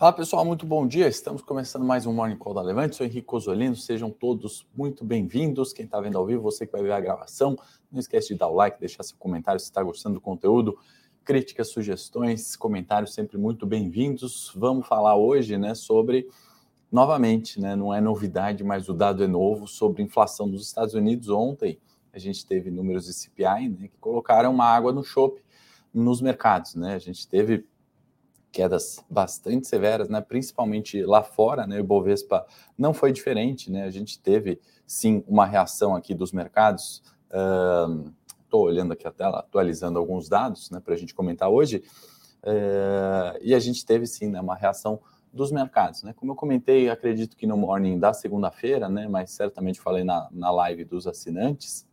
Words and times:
Fala 0.00 0.14
pessoal, 0.14 0.46
muito 0.46 0.64
bom 0.64 0.86
dia. 0.86 1.06
Estamos 1.08 1.42
começando 1.42 1.84
mais 1.84 2.06
um 2.06 2.12
Morning 2.14 2.38
Call 2.38 2.54
da 2.54 2.62
Levante. 2.62 2.96
Sou 2.96 3.04
Henrique 3.04 3.26
Cosolino, 3.26 3.76
sejam 3.76 4.10
todos 4.10 4.66
muito 4.74 5.04
bem-vindos. 5.04 5.74
Quem 5.74 5.84
está 5.84 6.00
vendo 6.00 6.16
ao 6.16 6.24
vivo, 6.24 6.40
você 6.40 6.64
que 6.64 6.72
vai 6.72 6.82
ver 6.82 6.92
a 6.92 7.00
gravação, 7.00 7.54
não 7.92 8.00
esquece 8.00 8.28
de 8.28 8.36
dar 8.36 8.48
o 8.48 8.54
like, 8.54 8.80
deixar 8.80 9.02
seu 9.02 9.18
comentário 9.18 9.60
se 9.60 9.66
está 9.66 9.82
gostando 9.82 10.14
do 10.14 10.20
conteúdo. 10.22 10.78
Críticas, 11.22 11.68
sugestões, 11.68 12.56
comentários 12.56 13.12
sempre 13.12 13.36
muito 13.36 13.66
bem-vindos. 13.66 14.50
Vamos 14.56 14.86
falar 14.86 15.16
hoje 15.16 15.58
né, 15.58 15.74
sobre, 15.74 16.26
novamente, 16.90 17.60
né, 17.60 17.76
não 17.76 17.92
é 17.92 18.00
novidade, 18.00 18.64
mas 18.64 18.88
o 18.88 18.94
dado 18.94 19.22
é 19.22 19.26
novo, 19.26 19.68
sobre 19.68 20.02
inflação 20.02 20.50
dos 20.50 20.66
Estados 20.66 20.94
Unidos. 20.94 21.28
Ontem 21.28 21.78
a 22.10 22.18
gente 22.18 22.46
teve 22.46 22.70
números 22.70 23.04
de 23.04 23.12
CPI 23.12 23.68
né, 23.68 23.88
que 23.88 23.98
colocaram 24.00 24.50
uma 24.50 24.64
água 24.64 24.94
no 24.94 25.04
chope 25.04 25.42
nos 25.92 26.22
mercados. 26.22 26.74
Né? 26.74 26.94
A 26.94 26.98
gente 26.98 27.28
teve 27.28 27.66
quedas 28.50 29.04
bastante 29.08 29.66
severas, 29.66 30.08
né? 30.08 30.20
principalmente 30.20 31.02
lá 31.02 31.22
fora, 31.22 31.66
né? 31.66 31.80
o 31.80 31.84
Bovespa 31.84 32.46
não 32.76 32.92
foi 32.92 33.12
diferente, 33.12 33.70
né? 33.70 33.84
a 33.84 33.90
gente 33.90 34.18
teve 34.18 34.60
sim 34.86 35.24
uma 35.26 35.46
reação 35.46 35.94
aqui 35.94 36.14
dos 36.14 36.32
mercados, 36.32 37.02
estou 38.44 38.64
uh, 38.64 38.66
olhando 38.66 38.92
aqui 38.92 39.06
a 39.06 39.12
tela, 39.12 39.38
atualizando 39.38 39.98
alguns 39.98 40.28
dados 40.28 40.70
né, 40.70 40.80
para 40.80 40.94
a 40.94 40.96
gente 40.96 41.14
comentar 41.14 41.48
hoje, 41.48 41.84
uh, 42.42 43.38
e 43.40 43.54
a 43.54 43.58
gente 43.60 43.86
teve 43.86 44.06
sim 44.06 44.28
né, 44.28 44.40
uma 44.40 44.56
reação 44.56 45.00
dos 45.32 45.52
mercados. 45.52 46.02
Né? 46.02 46.12
Como 46.12 46.32
eu 46.32 46.36
comentei, 46.36 46.90
acredito 46.90 47.36
que 47.36 47.46
no 47.46 47.56
morning 47.56 47.98
da 47.98 48.12
segunda-feira, 48.12 48.88
né, 48.88 49.06
mas 49.06 49.30
certamente 49.30 49.80
falei 49.80 50.02
na, 50.02 50.28
na 50.32 50.50
live 50.50 50.84
dos 50.84 51.06
assinantes, 51.06 51.86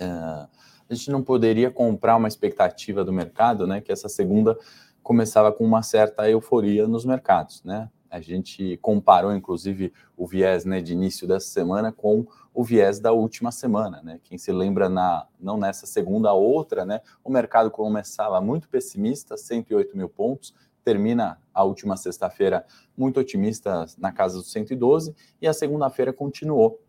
uh, 0.00 0.48
a 0.88 0.94
gente 0.94 1.10
não 1.10 1.22
poderia 1.22 1.70
comprar 1.70 2.16
uma 2.16 2.28
expectativa 2.28 3.04
do 3.04 3.12
mercado, 3.12 3.66
né, 3.66 3.80
que 3.80 3.92
essa 3.92 4.08
segunda 4.08 4.58
começava 5.02 5.52
com 5.52 5.64
uma 5.64 5.82
certa 5.82 6.28
euforia 6.28 6.86
nos 6.86 7.04
mercados, 7.04 7.62
né? 7.64 7.88
A 8.10 8.20
gente 8.20 8.78
comparou, 8.78 9.34
inclusive, 9.34 9.92
o 10.16 10.26
viés 10.26 10.64
né, 10.64 10.80
de 10.80 10.94
início 10.94 11.28
dessa 11.28 11.48
semana 11.48 11.92
com 11.92 12.26
o 12.54 12.64
viés 12.64 12.98
da 12.98 13.12
última 13.12 13.52
semana, 13.52 14.02
né? 14.02 14.18
Quem 14.24 14.38
se 14.38 14.50
lembra, 14.50 14.88
na, 14.88 15.26
não 15.38 15.58
nessa 15.58 15.86
segunda, 15.86 16.30
a 16.30 16.32
outra, 16.32 16.84
né? 16.84 17.00
O 17.22 17.30
mercado 17.30 17.70
começava 17.70 18.40
muito 18.40 18.68
pessimista, 18.68 19.36
108 19.36 19.96
mil 19.96 20.08
pontos, 20.08 20.54
termina 20.82 21.38
a 21.52 21.62
última 21.64 21.96
sexta-feira 21.96 22.64
muito 22.96 23.20
otimista 23.20 23.84
na 23.98 24.10
casa 24.10 24.38
dos 24.38 24.50
112, 24.50 25.14
e 25.40 25.46
a 25.46 25.52
segunda-feira 25.52 26.12
continuou 26.12 26.82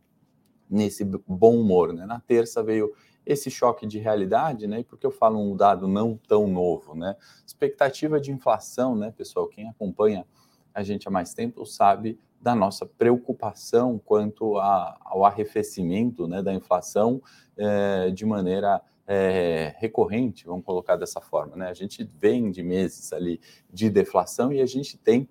nesse 0.70 1.04
bom 1.04 1.60
humor, 1.60 1.92
né? 1.92 2.06
Na 2.06 2.20
terça 2.20 2.64
veio 2.64 2.94
esse 3.30 3.52
choque 3.52 3.86
de 3.86 4.00
realidade, 4.00 4.66
né? 4.66 4.80
E 4.80 4.84
por 4.84 4.98
que 4.98 5.06
eu 5.06 5.12
falo 5.12 5.40
um 5.40 5.56
dado 5.56 5.88
não 5.88 6.20
tão 6.28 6.48
novo, 6.48 6.96
né? 6.96 7.16
Expectativa 7.46 8.20
de 8.20 8.32
inflação, 8.32 8.96
né, 8.96 9.12
pessoal? 9.16 9.48
Quem 9.48 9.70
acompanha 9.70 10.26
a 10.74 10.82
gente 10.82 11.08
há 11.08 11.12
mais 11.12 11.32
tempo 11.32 11.64
sabe 11.64 12.20
da 12.42 12.56
nossa 12.56 12.88
preocupação 12.88 14.00
quanto 14.04 14.58
a, 14.58 14.98
ao 15.02 15.26
arrefecimento 15.26 16.28
né, 16.28 16.42
da 16.42 16.54
inflação 16.54 17.22
é, 17.56 18.10
de 18.10 18.26
maneira 18.26 18.82
é, 19.06 19.76
recorrente, 19.78 20.46
vamos 20.46 20.66
colocar 20.66 20.96
dessa 20.96 21.22
forma. 21.22 21.56
Né? 21.56 21.70
A 21.70 21.74
gente 21.74 22.04
vem 22.04 22.50
de 22.50 22.64
meses 22.64 23.14
ali 23.14 23.40
de 23.70 23.90
deflação 23.90 24.52
e 24.52 24.62
a 24.62 24.66
gente 24.66 24.98
tem 24.98 25.28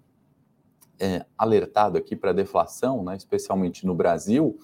é, 1.01 1.25
alertado 1.37 1.99
aqui 1.99 2.15
para 2.15 2.33
deflação, 2.33 3.03
né, 3.03 3.17
especialmente 3.17 3.87
no 3.87 3.95
Brasil, 3.95 4.59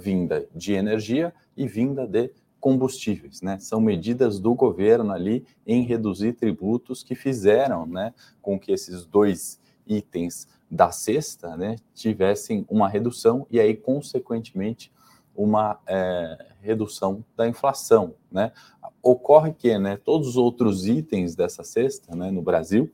vinda 0.00 0.48
de 0.54 0.72
energia 0.72 1.34
e 1.56 1.66
vinda 1.66 2.06
de 2.06 2.30
combustíveis, 2.68 3.40
né? 3.40 3.58
São 3.58 3.80
medidas 3.80 4.38
do 4.38 4.54
governo 4.54 5.10
ali 5.10 5.42
em 5.66 5.84
reduzir 5.84 6.34
tributos 6.34 7.02
que 7.02 7.14
fizeram, 7.14 7.86
né, 7.86 8.12
com 8.42 8.60
que 8.60 8.70
esses 8.70 9.06
dois 9.06 9.58
itens 9.86 10.46
da 10.70 10.90
cesta, 10.90 11.56
né, 11.56 11.76
tivessem 11.94 12.66
uma 12.68 12.86
redução 12.86 13.46
e 13.50 13.58
aí 13.58 13.74
consequentemente 13.74 14.92
uma 15.34 15.80
é, 15.86 16.46
redução 16.60 17.24
da 17.34 17.48
inflação, 17.48 18.14
né? 18.30 18.52
Ocorre 19.02 19.54
que, 19.54 19.78
né, 19.78 19.96
todos 19.96 20.28
os 20.28 20.36
outros 20.36 20.86
itens 20.86 21.34
dessa 21.34 21.64
cesta, 21.64 22.14
né, 22.14 22.30
no 22.30 22.42
Brasil, 22.42 22.92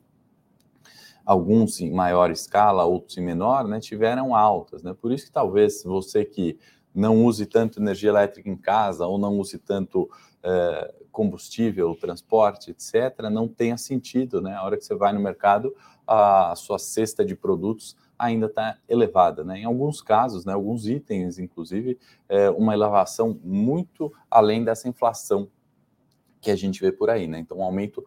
alguns 1.26 1.80
em 1.80 1.90
maior 1.90 2.30
escala, 2.30 2.84
outros 2.84 3.18
em 3.18 3.22
menor, 3.22 3.66
né, 3.66 3.80
tiveram 3.80 4.36
altas, 4.36 4.84
né? 4.84 4.94
Por 4.94 5.10
isso 5.10 5.26
que 5.26 5.32
talvez 5.32 5.82
você 5.82 6.24
que 6.24 6.56
não 6.94 7.24
use 7.24 7.44
tanto 7.46 7.80
energia 7.80 8.10
elétrica 8.10 8.48
em 8.48 8.56
casa 8.56 9.06
ou 9.06 9.18
não 9.18 9.38
use 9.38 9.58
tanto 9.58 10.08
é, 10.42 10.94
combustível, 11.10 11.94
transporte, 11.96 12.70
etc., 12.70 13.28
não 13.30 13.48
tenha 13.48 13.76
sentido, 13.76 14.40
né? 14.40 14.54
A 14.54 14.62
hora 14.62 14.76
que 14.76 14.84
você 14.84 14.94
vai 14.94 15.12
no 15.12 15.20
mercado, 15.20 15.74
a 16.06 16.54
sua 16.56 16.78
cesta 16.78 17.24
de 17.24 17.34
produtos 17.34 17.96
ainda 18.18 18.46
está 18.46 18.78
elevada, 18.88 19.42
né? 19.42 19.60
Em 19.60 19.64
alguns 19.64 20.00
casos, 20.00 20.44
né, 20.44 20.52
alguns 20.52 20.86
itens, 20.86 21.38
inclusive, 21.38 21.98
é, 22.28 22.50
uma 22.50 22.72
elevação 22.74 23.38
muito 23.42 24.12
além 24.30 24.64
dessa 24.64 24.88
inflação 24.88 25.48
que 26.40 26.50
a 26.50 26.56
gente 26.56 26.80
vê 26.80 26.92
por 26.92 27.10
aí, 27.10 27.26
né? 27.26 27.38
Então, 27.38 27.58
um 27.58 27.62
aumento 27.62 28.04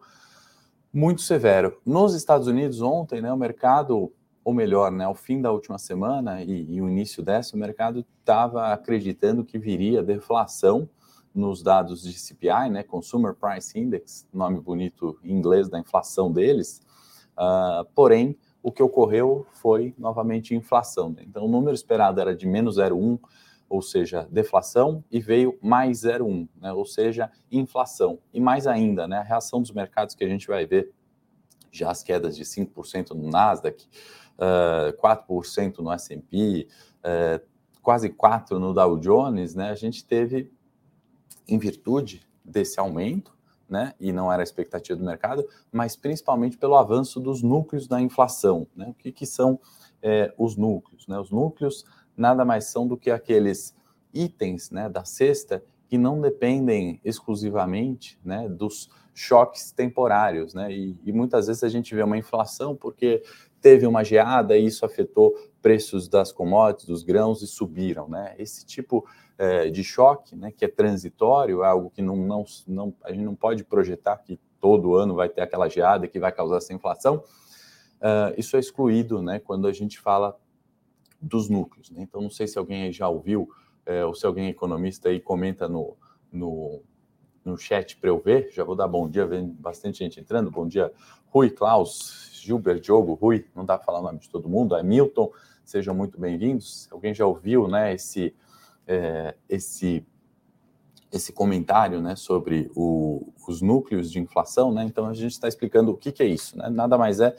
muito 0.92 1.20
severo. 1.22 1.80
Nos 1.84 2.14
Estados 2.14 2.46
Unidos, 2.46 2.80
ontem, 2.80 3.20
né, 3.20 3.32
o 3.32 3.36
mercado 3.36 4.12
ou 4.44 4.54
melhor, 4.54 4.90
né, 4.90 5.04
ao 5.04 5.14
fim 5.14 5.40
da 5.40 5.52
última 5.52 5.78
semana 5.78 6.42
e, 6.42 6.74
e 6.74 6.80
o 6.80 6.88
início 6.88 7.22
dessa, 7.22 7.54
o 7.56 7.58
mercado 7.58 8.04
estava 8.20 8.72
acreditando 8.72 9.44
que 9.44 9.58
viria 9.58 10.02
deflação 10.02 10.88
nos 11.34 11.62
dados 11.62 12.02
de 12.02 12.18
CPI, 12.18 12.70
né, 12.70 12.82
Consumer 12.82 13.34
Price 13.34 13.78
Index, 13.78 14.26
nome 14.32 14.60
bonito 14.60 15.18
em 15.22 15.36
inglês 15.36 15.68
da 15.68 15.78
inflação 15.78 16.32
deles. 16.32 16.80
Uh, 17.36 17.84
porém, 17.94 18.36
o 18.62 18.72
que 18.72 18.82
ocorreu 18.82 19.46
foi 19.52 19.94
novamente 19.96 20.54
inflação. 20.54 21.10
Né? 21.10 21.22
Então, 21.26 21.44
o 21.44 21.48
número 21.48 21.74
esperado 21.74 22.20
era 22.20 22.34
de 22.34 22.46
menos 22.46 22.78
0,1, 22.78 23.18
ou 23.68 23.82
seja, 23.82 24.26
deflação, 24.30 25.04
e 25.10 25.20
veio 25.20 25.58
mais 25.62 26.00
0,1, 26.02 26.48
né? 26.60 26.72
ou 26.72 26.84
seja, 26.84 27.30
inflação. 27.52 28.18
E 28.32 28.40
mais 28.40 28.66
ainda, 28.66 29.06
né, 29.06 29.18
a 29.18 29.22
reação 29.22 29.60
dos 29.60 29.70
mercados 29.70 30.14
que 30.14 30.24
a 30.24 30.28
gente 30.28 30.46
vai 30.48 30.66
ver, 30.66 30.90
já 31.70 31.90
as 31.90 32.02
quedas 32.02 32.34
de 32.34 32.44
5% 32.44 33.10
no 33.10 33.28
Nasdaq, 33.28 33.86
uh, 34.38 34.96
4% 35.00 35.78
no 35.78 35.92
S&P, 35.92 36.68
uh, 36.98 37.46
quase 37.82 38.08
4% 38.10 38.58
no 38.58 38.72
Dow 38.72 38.98
Jones, 38.98 39.54
né, 39.54 39.70
a 39.70 39.74
gente 39.74 40.04
teve, 40.04 40.52
em 41.46 41.58
virtude 41.58 42.22
desse 42.44 42.78
aumento, 42.78 43.36
né, 43.68 43.94
e 44.00 44.12
não 44.12 44.32
era 44.32 44.42
a 44.42 44.44
expectativa 44.44 44.98
do 44.98 45.04
mercado, 45.04 45.46
mas 45.70 45.94
principalmente 45.94 46.56
pelo 46.56 46.76
avanço 46.76 47.20
dos 47.20 47.42
núcleos 47.42 47.86
da 47.86 48.00
inflação. 48.00 48.66
Né? 48.74 48.88
O 48.88 48.94
que, 48.94 49.12
que 49.12 49.26
são 49.26 49.60
é, 50.02 50.32
os 50.38 50.56
núcleos? 50.56 51.06
Né? 51.06 51.18
Os 51.18 51.30
núcleos 51.30 51.84
nada 52.16 52.44
mais 52.44 52.64
são 52.64 52.86
do 52.86 52.96
que 52.96 53.10
aqueles 53.10 53.76
itens 54.12 54.70
né, 54.70 54.88
da 54.88 55.04
cesta 55.04 55.62
que 55.86 55.96
não 55.96 56.20
dependem 56.20 57.00
exclusivamente 57.04 58.18
né, 58.24 58.48
dos 58.48 58.90
choques 59.14 59.72
temporários, 59.72 60.54
né? 60.54 60.70
E, 60.72 60.96
e, 61.04 61.12
muitas 61.12 61.48
vezes 61.48 61.64
a 61.64 61.68
gente 61.68 61.92
vê 61.92 62.02
uma 62.04 62.16
inflação 62.16 62.76
porque 62.76 63.22
teve 63.60 63.86
uma 63.86 64.04
geada 64.04 64.56
e 64.56 64.66
isso 64.66 64.84
afetou 64.84 65.34
preços 65.60 66.08
das 66.08 66.32
commodities, 66.32 66.86
dos 66.86 67.02
grãos 67.02 67.42
e 67.42 67.46
subiram, 67.46 68.08
né? 68.08 68.34
Esse 68.38 68.64
tipo 68.64 69.06
é, 69.38 69.70
de 69.70 69.84
choque, 69.84 70.34
né, 70.34 70.50
que 70.50 70.64
é 70.64 70.68
transitório, 70.68 71.62
é 71.62 71.66
algo 71.66 71.90
que 71.90 72.02
não, 72.02 72.16
não, 72.16 72.44
não, 72.66 72.94
a 73.04 73.12
gente 73.12 73.24
não 73.24 73.34
pode 73.34 73.64
projetar 73.64 74.16
que 74.18 74.38
todo 74.60 74.96
ano 74.96 75.14
vai 75.14 75.28
ter 75.28 75.40
aquela 75.40 75.68
geada 75.68 76.08
que 76.08 76.18
vai 76.18 76.32
causar 76.32 76.56
essa 76.56 76.72
inflação. 76.72 77.22
Uh, 77.98 78.34
isso 78.36 78.56
é 78.56 78.60
excluído, 78.60 79.22
né, 79.22 79.38
quando 79.38 79.68
a 79.68 79.72
gente 79.72 79.98
fala 79.98 80.36
dos 81.20 81.48
núcleos. 81.48 81.90
Né? 81.90 82.02
Então, 82.02 82.20
não 82.20 82.30
sei 82.30 82.46
se 82.46 82.58
alguém 82.58 82.92
já 82.92 83.08
ouviu, 83.08 83.48
é, 83.86 84.04
ou 84.04 84.14
se 84.14 84.26
alguém 84.26 84.46
é 84.46 84.50
economista 84.50 85.08
aí 85.08 85.20
comenta 85.20 85.68
no, 85.68 85.96
no, 86.30 86.82
no 87.44 87.56
chat 87.56 87.96
para 87.96 88.10
eu 88.10 88.18
ver. 88.18 88.50
Já 88.52 88.62
vou 88.62 88.76
dar 88.76 88.86
bom 88.86 89.08
dia, 89.08 89.26
vem 89.26 89.48
bastante 89.48 89.98
gente 89.98 90.20
entrando. 90.20 90.50
Bom 90.50 90.66
dia, 90.66 90.92
Rui, 91.26 91.50
Klaus, 91.50 92.37
Gilbert, 92.48 92.80
Diogo, 92.80 93.12
Rui, 93.12 93.44
não 93.54 93.62
dá 93.62 93.76
para 93.76 93.84
falar 93.84 94.00
o 94.00 94.02
nome 94.02 94.18
de 94.20 94.30
todo 94.30 94.48
mundo, 94.48 94.74
é 94.74 94.82
Milton, 94.82 95.30
sejam 95.62 95.94
muito 95.94 96.18
bem-vindos. 96.18 96.88
Alguém 96.90 97.12
já 97.12 97.26
ouviu 97.26 97.68
né, 97.68 97.92
esse, 97.92 98.34
é, 98.86 99.34
esse, 99.46 100.02
esse 101.12 101.30
comentário 101.30 102.00
né, 102.00 102.16
sobre 102.16 102.70
o, 102.74 103.30
os 103.46 103.60
núcleos 103.60 104.10
de 104.10 104.18
inflação? 104.18 104.72
Né? 104.72 104.84
Então, 104.84 105.06
a 105.06 105.12
gente 105.12 105.32
está 105.32 105.46
explicando 105.46 105.90
o 105.90 105.94
que, 105.94 106.10
que 106.10 106.22
é 106.22 106.26
isso. 106.26 106.56
Né? 106.56 106.70
Nada 106.70 106.96
mais 106.96 107.20
é 107.20 107.36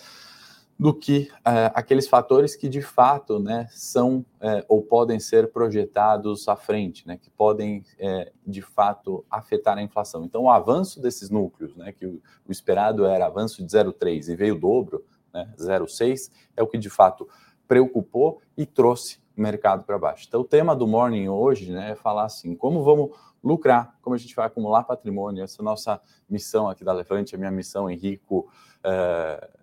do 0.79 0.93
que 0.93 1.29
é, 1.43 1.71
aqueles 1.75 2.07
fatores 2.07 2.55
que 2.55 2.69
de 2.69 2.81
fato 2.81 3.37
né, 3.37 3.67
são 3.69 4.25
é, 4.39 4.63
ou 4.69 4.81
podem 4.81 5.19
ser 5.19 5.51
projetados 5.51 6.47
à 6.47 6.55
frente, 6.55 7.05
né, 7.05 7.17
que 7.17 7.29
podem 7.29 7.83
é, 7.99 8.31
de 8.47 8.61
fato 8.61 9.25
afetar 9.29 9.77
a 9.77 9.81
inflação. 9.81 10.23
Então, 10.23 10.43
o 10.43 10.49
avanço 10.49 11.01
desses 11.01 11.29
núcleos, 11.29 11.75
né, 11.75 11.91
que 11.91 12.05
o, 12.05 12.21
o 12.47 12.51
esperado 12.51 13.05
era 13.05 13.25
avanço 13.25 13.61
de 13.61 13.69
0,3 13.69 14.29
e 14.29 14.35
veio 14.37 14.55
o 14.55 14.59
dobro, 14.59 15.03
né, 15.33 15.53
0,6, 15.57 16.31
é 16.55 16.63
o 16.63 16.67
que 16.67 16.77
de 16.77 16.89
fato 16.89 17.27
preocupou 17.67 18.41
e 18.55 18.65
trouxe 18.65 19.19
o 19.37 19.41
mercado 19.41 19.83
para 19.83 19.99
baixo. 19.99 20.25
Então, 20.29 20.39
o 20.39 20.45
tema 20.45 20.73
do 20.73 20.87
Morning 20.87 21.27
hoje 21.27 21.73
né, 21.73 21.91
é 21.91 21.95
falar 21.95 22.23
assim: 22.23 22.55
como 22.55 22.83
vamos 22.83 23.09
lucrar, 23.43 23.97
como 24.01 24.15
a 24.15 24.17
gente 24.17 24.33
vai 24.33 24.47
acumular 24.47 24.83
patrimônio, 24.83 25.43
essa 25.43 25.61
é 25.61 25.61
a 25.61 25.65
nossa 25.65 26.01
missão 26.29 26.69
aqui 26.69 26.85
da 26.85 26.93
Levante, 26.93 27.35
a 27.35 27.37
minha 27.37 27.51
missão, 27.51 27.89
Henrico. 27.89 28.49
É, 28.81 29.58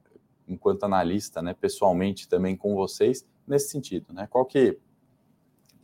enquanto 0.49 0.85
analista, 0.85 1.43
né, 1.43 1.55
pessoalmente 1.55 2.29
também 2.29 2.57
com 2.57 2.75
vocês 2.75 3.27
nesse 3.47 3.71
sentido, 3.71 4.13
né? 4.13 4.27
Qual 4.31 4.45
que 4.45 4.79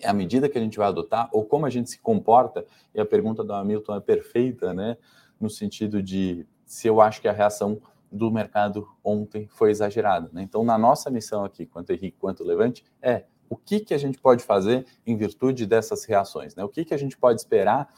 é 0.01 0.09
a 0.09 0.13
medida 0.13 0.49
que 0.49 0.59
a 0.59 0.61
gente 0.61 0.79
vai 0.79 0.89
adotar 0.89 1.29
ou 1.33 1.45
como 1.45 1.65
a 1.65 1.71
gente 1.71 1.91
se 1.91 1.99
comporta? 2.01 2.67
E 2.95 3.01
a 3.01 3.07
pergunta 3.07 3.45
do 3.45 3.53
Hamilton 3.53 3.97
é 3.97 4.01
perfeita, 4.01 4.75
né? 4.75 4.97
No 5.41 5.49
sentido 5.49 6.03
de 6.03 6.47
se 6.65 6.89
eu 6.89 7.01
acho 7.01 7.21
que 7.21 7.29
a 7.29 7.33
reação 7.33 7.81
do 8.11 8.31
mercado 8.31 8.87
ontem 9.03 9.49
foi 9.49 9.71
exagerada. 9.71 10.29
Né? 10.33 10.43
Então, 10.43 10.63
na 10.63 10.77
nossa 10.77 11.11
missão 11.11 11.45
aqui, 11.45 11.65
quanto 11.65 11.91
Henrique, 11.91 12.19
quanto 12.19 12.45
Levante, 12.45 12.85
é 13.01 13.25
o 13.49 13.57
que, 13.57 13.81
que 13.81 13.95
a 13.95 13.99
gente 13.99 14.19
pode 14.19 14.43
fazer 14.43 14.87
em 15.07 15.17
virtude 15.17 15.67
dessas 15.67 16.05
reações, 16.05 16.55
né? 16.55 16.65
O 16.65 16.69
que, 16.69 16.85
que 16.85 16.95
a 16.95 16.97
gente 16.97 17.17
pode 17.17 17.41
esperar 17.41 17.93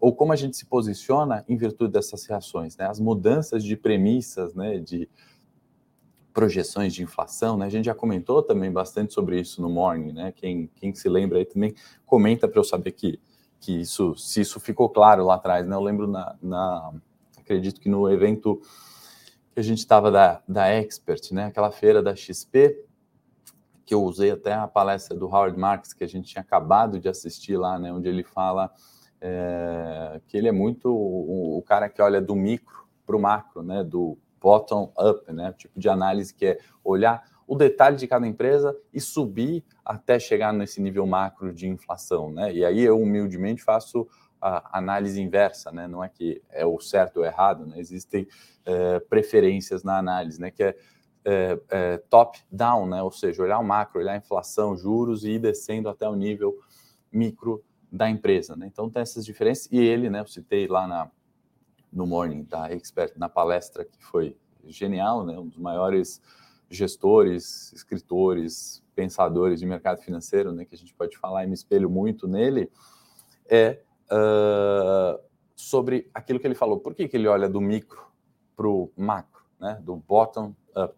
ou 0.00 0.14
como 0.14 0.32
a 0.32 0.36
gente 0.36 0.56
se 0.56 0.66
posiciona 0.66 1.44
em 1.48 1.56
virtude 1.56 1.92
dessas 1.92 2.24
reações, 2.26 2.76
né? 2.76 2.86
As 2.86 2.98
mudanças 2.98 3.62
de 3.62 3.76
premissas, 3.76 4.54
né? 4.54 4.78
De 4.78 5.08
projeções 6.32 6.94
de 6.94 7.02
inflação, 7.02 7.56
né? 7.56 7.66
A 7.66 7.68
gente 7.68 7.86
já 7.86 7.94
comentou 7.94 8.42
também 8.42 8.70
bastante 8.70 9.12
sobre 9.12 9.40
isso 9.40 9.60
no 9.60 9.68
Morning, 9.68 10.12
né? 10.12 10.32
Quem, 10.32 10.70
quem 10.76 10.94
se 10.94 11.08
lembra 11.08 11.38
aí 11.38 11.44
também 11.44 11.74
comenta 12.06 12.46
para 12.46 12.60
eu 12.60 12.64
saber 12.64 12.92
que, 12.92 13.18
que 13.60 13.80
isso, 13.80 14.14
se 14.16 14.40
isso 14.40 14.60
ficou 14.60 14.88
claro 14.88 15.24
lá 15.24 15.34
atrás, 15.34 15.66
né? 15.66 15.74
Eu 15.74 15.80
lembro 15.80 16.06
na, 16.06 16.36
na 16.40 16.92
acredito 17.38 17.80
que 17.80 17.88
no 17.88 18.10
evento 18.10 18.60
que 19.52 19.60
a 19.60 19.62
gente 19.62 19.78
estava 19.78 20.10
da, 20.10 20.42
da 20.46 20.68
Expert, 20.68 21.32
né? 21.32 21.46
Aquela 21.46 21.70
feira 21.70 22.02
da 22.02 22.14
XP, 22.14 22.84
que 23.84 23.94
eu 23.94 24.02
usei 24.04 24.30
até 24.30 24.52
a 24.52 24.68
palestra 24.68 25.16
do 25.16 25.26
Howard 25.26 25.58
Marks, 25.58 25.94
que 25.94 26.04
a 26.04 26.06
gente 26.06 26.28
tinha 26.28 26.42
acabado 26.42 27.00
de 27.00 27.08
assistir 27.08 27.56
lá, 27.56 27.78
né? 27.78 27.92
Onde 27.92 28.08
ele 28.08 28.22
fala 28.22 28.70
é, 29.20 30.20
que 30.28 30.36
ele 30.36 30.46
é 30.46 30.52
muito 30.52 30.90
o, 30.90 31.58
o, 31.58 31.62
cara 31.62 31.88
que 31.88 32.00
olha 32.00 32.20
do 32.20 32.36
micro 32.36 32.86
para 33.06 33.16
o 33.16 33.20
macro, 33.20 33.62
né? 33.62 33.82
Do 33.82 34.18
bottom 34.40 34.92
up, 34.98 35.32
né? 35.32 35.52
Tipo 35.56 35.78
de 35.78 35.88
análise 35.88 36.34
que 36.34 36.46
é 36.46 36.58
olhar 36.84 37.22
o 37.46 37.56
detalhe 37.56 37.96
de 37.96 38.06
cada 38.06 38.26
empresa 38.26 38.76
e 38.92 39.00
subir 39.00 39.64
até 39.84 40.18
chegar 40.18 40.52
nesse 40.52 40.82
nível 40.82 41.06
macro 41.06 41.52
de 41.52 41.66
inflação, 41.66 42.30
né? 42.30 42.52
E 42.52 42.64
aí 42.64 42.80
eu 42.80 43.00
humildemente 43.00 43.62
faço 43.62 44.06
a 44.40 44.78
análise 44.78 45.20
inversa, 45.20 45.72
né? 45.72 45.88
Não 45.88 46.04
é 46.04 46.08
que 46.08 46.42
é 46.50 46.64
o 46.64 46.78
certo 46.78 47.18
ou 47.18 47.24
errado, 47.24 47.66
né? 47.66 47.78
Existem 47.78 48.26
é, 48.64 49.00
preferências 49.00 49.82
na 49.82 49.98
análise, 49.98 50.40
né? 50.40 50.50
Que 50.50 50.62
é, 50.62 50.76
é, 51.24 51.58
é 51.70 51.96
top-down, 52.10 52.86
né? 52.86 53.02
Ou 53.02 53.10
seja, 53.10 53.42
olhar 53.42 53.58
o 53.58 53.64
macro, 53.64 54.00
olhar 54.00 54.12
a 54.12 54.18
inflação, 54.18 54.76
juros 54.76 55.24
e 55.24 55.32
ir 55.32 55.38
descendo 55.38 55.88
até 55.88 56.08
o 56.08 56.14
nível 56.14 56.54
micro 57.10 57.64
da 57.90 58.08
empresa, 58.10 58.54
né? 58.54 58.66
Então 58.66 58.90
tem 58.90 59.02
essas 59.02 59.24
diferenças 59.24 59.68
e 59.72 59.78
ele, 59.78 60.10
né? 60.10 60.20
Eu 60.20 60.26
citei 60.26 60.66
lá 60.66 60.86
na 60.86 61.10
no 61.92 62.06
morning 62.06 62.44
da 62.44 62.70
expert 62.70 63.12
na 63.16 63.28
palestra 63.28 63.84
que 63.84 64.02
foi 64.04 64.36
genial, 64.66 65.24
né? 65.24 65.38
Um 65.38 65.46
dos 65.46 65.58
maiores 65.58 66.20
gestores, 66.70 67.72
escritores, 67.72 68.82
pensadores 68.94 69.60
de 69.60 69.66
mercado 69.66 70.02
financeiro, 70.02 70.52
né? 70.52 70.64
Que 70.64 70.74
a 70.74 70.78
gente 70.78 70.94
pode 70.94 71.16
falar 71.16 71.44
e 71.44 71.46
me 71.46 71.54
espelho 71.54 71.88
muito 71.88 72.28
nele 72.28 72.70
é 73.48 73.80
uh, 74.12 75.18
sobre 75.56 76.10
aquilo 76.12 76.38
que 76.38 76.46
ele 76.46 76.54
falou. 76.54 76.78
Por 76.78 76.94
que, 76.94 77.08
que 77.08 77.16
ele 77.16 77.26
olha 77.26 77.48
do 77.48 77.60
micro 77.60 78.06
para 78.54 78.68
o 78.68 78.92
macro, 78.96 79.42
né? 79.58 79.80
do 79.82 79.96
bottom 79.96 80.54
up? 80.76 80.94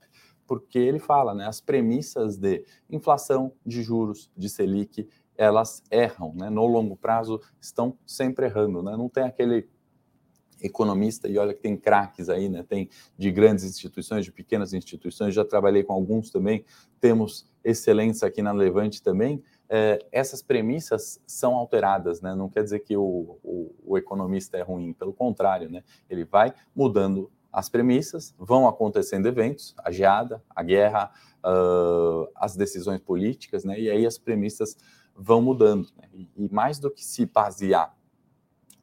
Porque 0.47 0.79
ele 0.79 0.99
fala, 0.99 1.33
né? 1.33 1.47
As 1.47 1.61
premissas 1.61 2.37
de 2.37 2.65
inflação, 2.91 3.53
de 3.65 3.83
juros, 3.83 4.29
de 4.37 4.49
Selic, 4.49 5.09
elas 5.37 5.83
erram, 5.91 6.35
né? 6.35 6.51
No 6.51 6.67
longo 6.67 6.97
prazo 6.97 7.41
estão 7.61 7.97
sempre 8.05 8.47
errando, 8.47 8.83
né? 8.83 8.97
Não 8.97 9.09
tem 9.09 9.23
aquele 9.23 9.69
economista, 10.63 11.29
e 11.29 11.39
olha 11.39 11.55
que 11.55 11.61
tem 11.61 11.77
craques 11.77 12.29
aí, 12.29 12.49
né? 12.49 12.63
Tem 12.63 12.89
de 13.17 13.31
grandes 13.31 13.65
instituições, 13.65 14.25
de 14.25 14.33
pequenas 14.33 14.73
instituições, 14.73 15.35
já 15.35 15.45
trabalhei 15.45 15.83
com 15.83 15.93
alguns 15.93 16.31
também, 16.31 16.65
temos 17.01 17.51
excelentes 17.65 18.23
aqui 18.23 18.43
na 18.43 18.53
Levante 18.53 19.03
também, 19.03 19.43
é, 19.73 20.05
essas 20.11 20.43
premissas 20.43 21.21
são 21.25 21.55
alteradas, 21.55 22.21
né? 22.21 22.35
Não 22.35 22.49
quer 22.49 22.65
dizer 22.65 22.81
que 22.81 22.97
o, 22.97 23.39
o, 23.43 23.75
o, 23.85 23.99
economista 23.99 24.57
é 24.57 24.63
ruim, 24.63 24.93
pelo 24.93 25.13
contrário, 25.13 25.71
né? 25.71 25.85
Ele 26.09 26.25
vai 26.25 26.53
mudando 26.75 27.31
as 27.53 27.69
premissas, 27.69 28.35
vão 28.37 28.67
acontecendo 28.67 29.27
eventos, 29.27 29.75
a 29.79 29.93
geada, 29.93 30.43
a 30.51 30.63
guerra, 30.63 31.13
uh, 31.45 32.29
as 32.35 32.57
decisões 32.57 33.01
políticas, 33.01 33.65
né? 33.65 33.79
E 33.79 33.89
aí 33.89 34.05
as 34.05 34.19
premissas 34.19 34.77
vão 35.15 35.41
mudando. 35.41 35.89
Né? 35.97 36.09
E, 36.15 36.29
e, 36.37 36.49
mais 36.53 36.81
do 36.81 36.91
que 36.91 37.05
se 37.05 37.25
basear 37.27 37.95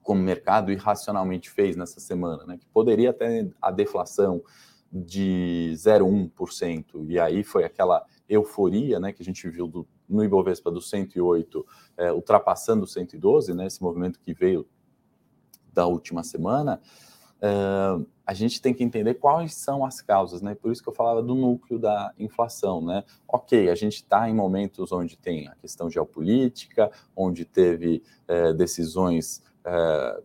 como 0.07 0.21
o 0.21 0.24
mercado 0.24 0.71
irracionalmente 0.71 1.50
fez 1.50 1.75
nessa 1.75 2.00
semana, 2.00 2.45
né? 2.45 2.57
Que 2.57 2.65
poderia 2.68 3.12
ter 3.12 3.54
a 3.62 3.69
deflação 3.69 4.42
de 4.89 5.74
0,1%, 5.75 7.06
e 7.09 7.19
aí 7.19 7.44
foi 7.44 7.65
aquela 7.65 8.06
euforia, 8.30 9.01
né, 9.01 9.12
que 9.12 9.21
a 9.21 9.25
gente 9.25 9.50
viu 9.50 9.68
do, 9.68 9.86
no 10.07 10.24
Ibovespa 10.24 10.71
do 10.71 10.81
108, 10.81 11.65
é, 11.98 12.13
ultrapassando 12.13 12.86
o 12.86 12.88
112, 12.88 13.54
né, 13.54 13.68
esse 13.68 13.83
movimento 13.83 14.18
que 14.18 14.33
veio 14.33 14.65
da 15.74 15.86
última 15.86 16.24
semana, 16.24 16.81
é, 17.42 17.50
a 18.25 18.33
gente 18.33 18.62
tem 18.62 18.74
que 18.74 18.86
entender 18.86 19.15
quais 19.15 19.56
são 19.56 19.83
as 19.83 20.01
causas, 20.01 20.42
né? 20.42 20.56
Por 20.56 20.71
isso 20.71 20.81
que 20.81 20.89
eu 20.89 20.94
falava 20.94 21.21
do 21.21 21.36
núcleo 21.36 21.80
da 21.80 22.13
inflação, 22.18 22.81
né? 22.81 23.03
Ok, 23.27 23.69
a 23.69 23.75
gente 23.75 23.95
está 23.95 24.30
em 24.30 24.33
momentos 24.33 24.92
onde 24.92 25.18
tem 25.18 25.48
a 25.48 25.56
questão 25.56 25.89
geopolítica, 25.89 26.92
onde 27.15 27.45
teve 27.45 28.03
é, 28.27 28.51
decisões 28.53 29.42
é, 29.68 30.22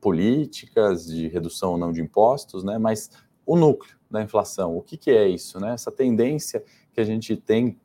políticas 0.00 1.06
de 1.06 1.28
redução 1.28 1.72
ou 1.72 1.78
não 1.78 1.92
de 1.92 2.00
impostos, 2.00 2.64
né? 2.64 2.78
Mas 2.78 3.10
o 3.44 3.56
núcleo 3.56 3.96
da 4.10 4.22
inflação, 4.22 4.76
o 4.76 4.82
que, 4.82 4.96
que 4.96 5.10
é 5.10 5.28
isso, 5.28 5.60
né? 5.60 5.74
Essa 5.74 5.92
tendência 5.92 6.64
que 6.92 7.00
a 7.00 7.04
gente 7.04 7.36
tem 7.36 7.78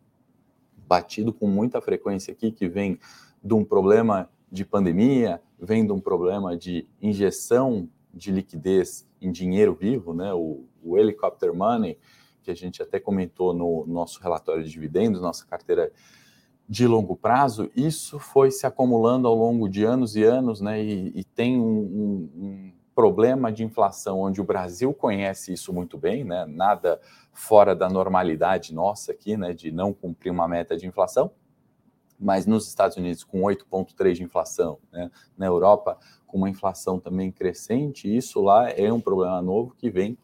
batido 0.87 1.33
com 1.33 1.47
muita 1.47 1.81
frequência 1.81 2.31
aqui, 2.31 2.51
que 2.51 2.67
vem 2.67 2.97
de 3.43 3.53
um 3.53 3.65
problema 3.65 4.29
de 4.49 4.63
pandemia, 4.63 5.41
vem 5.59 5.85
de 5.85 5.91
um 5.91 5.99
problema 5.99 6.55
de 6.55 6.87
injeção 7.01 7.89
de 8.13 8.31
liquidez 8.31 9.07
em 9.21 9.31
dinheiro 9.31 9.73
vivo, 9.73 10.13
né? 10.13 10.33
O, 10.33 10.65
o 10.81 10.97
helicopter 10.97 11.53
money, 11.53 11.97
que 12.41 12.51
a 12.51 12.55
gente 12.55 12.81
até 12.81 12.99
comentou 12.99 13.53
no 13.53 13.85
nosso 13.85 14.21
relatório 14.21 14.63
de 14.63 14.69
dividendos, 14.69 15.21
nossa 15.21 15.45
carteira 15.45 15.91
de 16.71 16.87
longo 16.87 17.17
prazo, 17.17 17.69
isso 17.75 18.17
foi 18.17 18.49
se 18.49 18.65
acumulando 18.65 19.27
ao 19.27 19.35
longo 19.35 19.67
de 19.67 19.83
anos 19.83 20.15
e 20.15 20.23
anos, 20.23 20.61
né? 20.61 20.81
E, 20.81 21.11
e 21.13 21.21
tem 21.21 21.59
um, 21.59 21.65
um, 21.65 22.29
um 22.33 22.71
problema 22.95 23.51
de 23.51 23.61
inflação 23.61 24.21
onde 24.21 24.39
o 24.39 24.43
Brasil 24.45 24.93
conhece 24.93 25.51
isso 25.51 25.73
muito 25.73 25.97
bem, 25.97 26.23
né? 26.23 26.45
Nada 26.45 27.01
fora 27.33 27.75
da 27.75 27.89
normalidade 27.89 28.73
nossa 28.73 29.11
aqui, 29.11 29.35
né, 29.35 29.51
de 29.53 29.69
não 29.69 29.91
cumprir 29.91 30.31
uma 30.31 30.47
meta 30.47 30.77
de 30.77 30.87
inflação, 30.87 31.31
mas 32.17 32.45
nos 32.45 32.69
Estados 32.69 32.95
Unidos 32.95 33.25
com 33.25 33.41
8,3 33.41 34.13
de 34.13 34.23
inflação, 34.23 34.79
né, 34.93 35.11
na 35.37 35.47
Europa 35.47 35.97
com 36.25 36.37
uma 36.37 36.49
inflação 36.49 37.01
também 37.01 37.33
crescente, 37.33 38.07
isso 38.15 38.39
lá 38.39 38.69
é 38.69 38.93
um 38.93 39.01
problema 39.01 39.41
novo 39.41 39.75
que 39.77 39.89
vem 39.89 40.17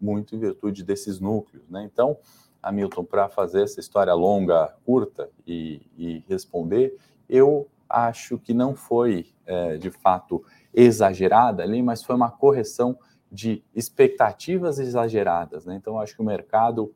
muito 0.00 0.34
em 0.34 0.38
virtude 0.40 0.82
desses 0.82 1.20
núcleos, 1.20 1.68
né? 1.68 1.88
Então, 1.92 2.18
Hamilton, 2.62 3.04
para 3.04 3.28
fazer 3.28 3.62
essa 3.62 3.80
história 3.80 4.14
longa, 4.14 4.74
curta 4.84 5.28
e, 5.46 5.82
e 5.96 6.24
responder, 6.28 6.96
eu 7.28 7.68
acho 7.88 8.38
que 8.38 8.54
não 8.54 8.74
foi 8.74 9.26
é, 9.44 9.76
de 9.76 9.90
fato 9.90 10.44
exagerada 10.72 11.62
ali, 11.62 11.82
mas 11.82 12.02
foi 12.02 12.14
uma 12.14 12.30
correção 12.30 12.96
de 13.30 13.62
expectativas 13.74 14.78
exageradas. 14.78 15.64
Né? 15.64 15.74
Então, 15.76 15.98
acho 15.98 16.14
que 16.14 16.22
o 16.22 16.24
mercado 16.24 16.94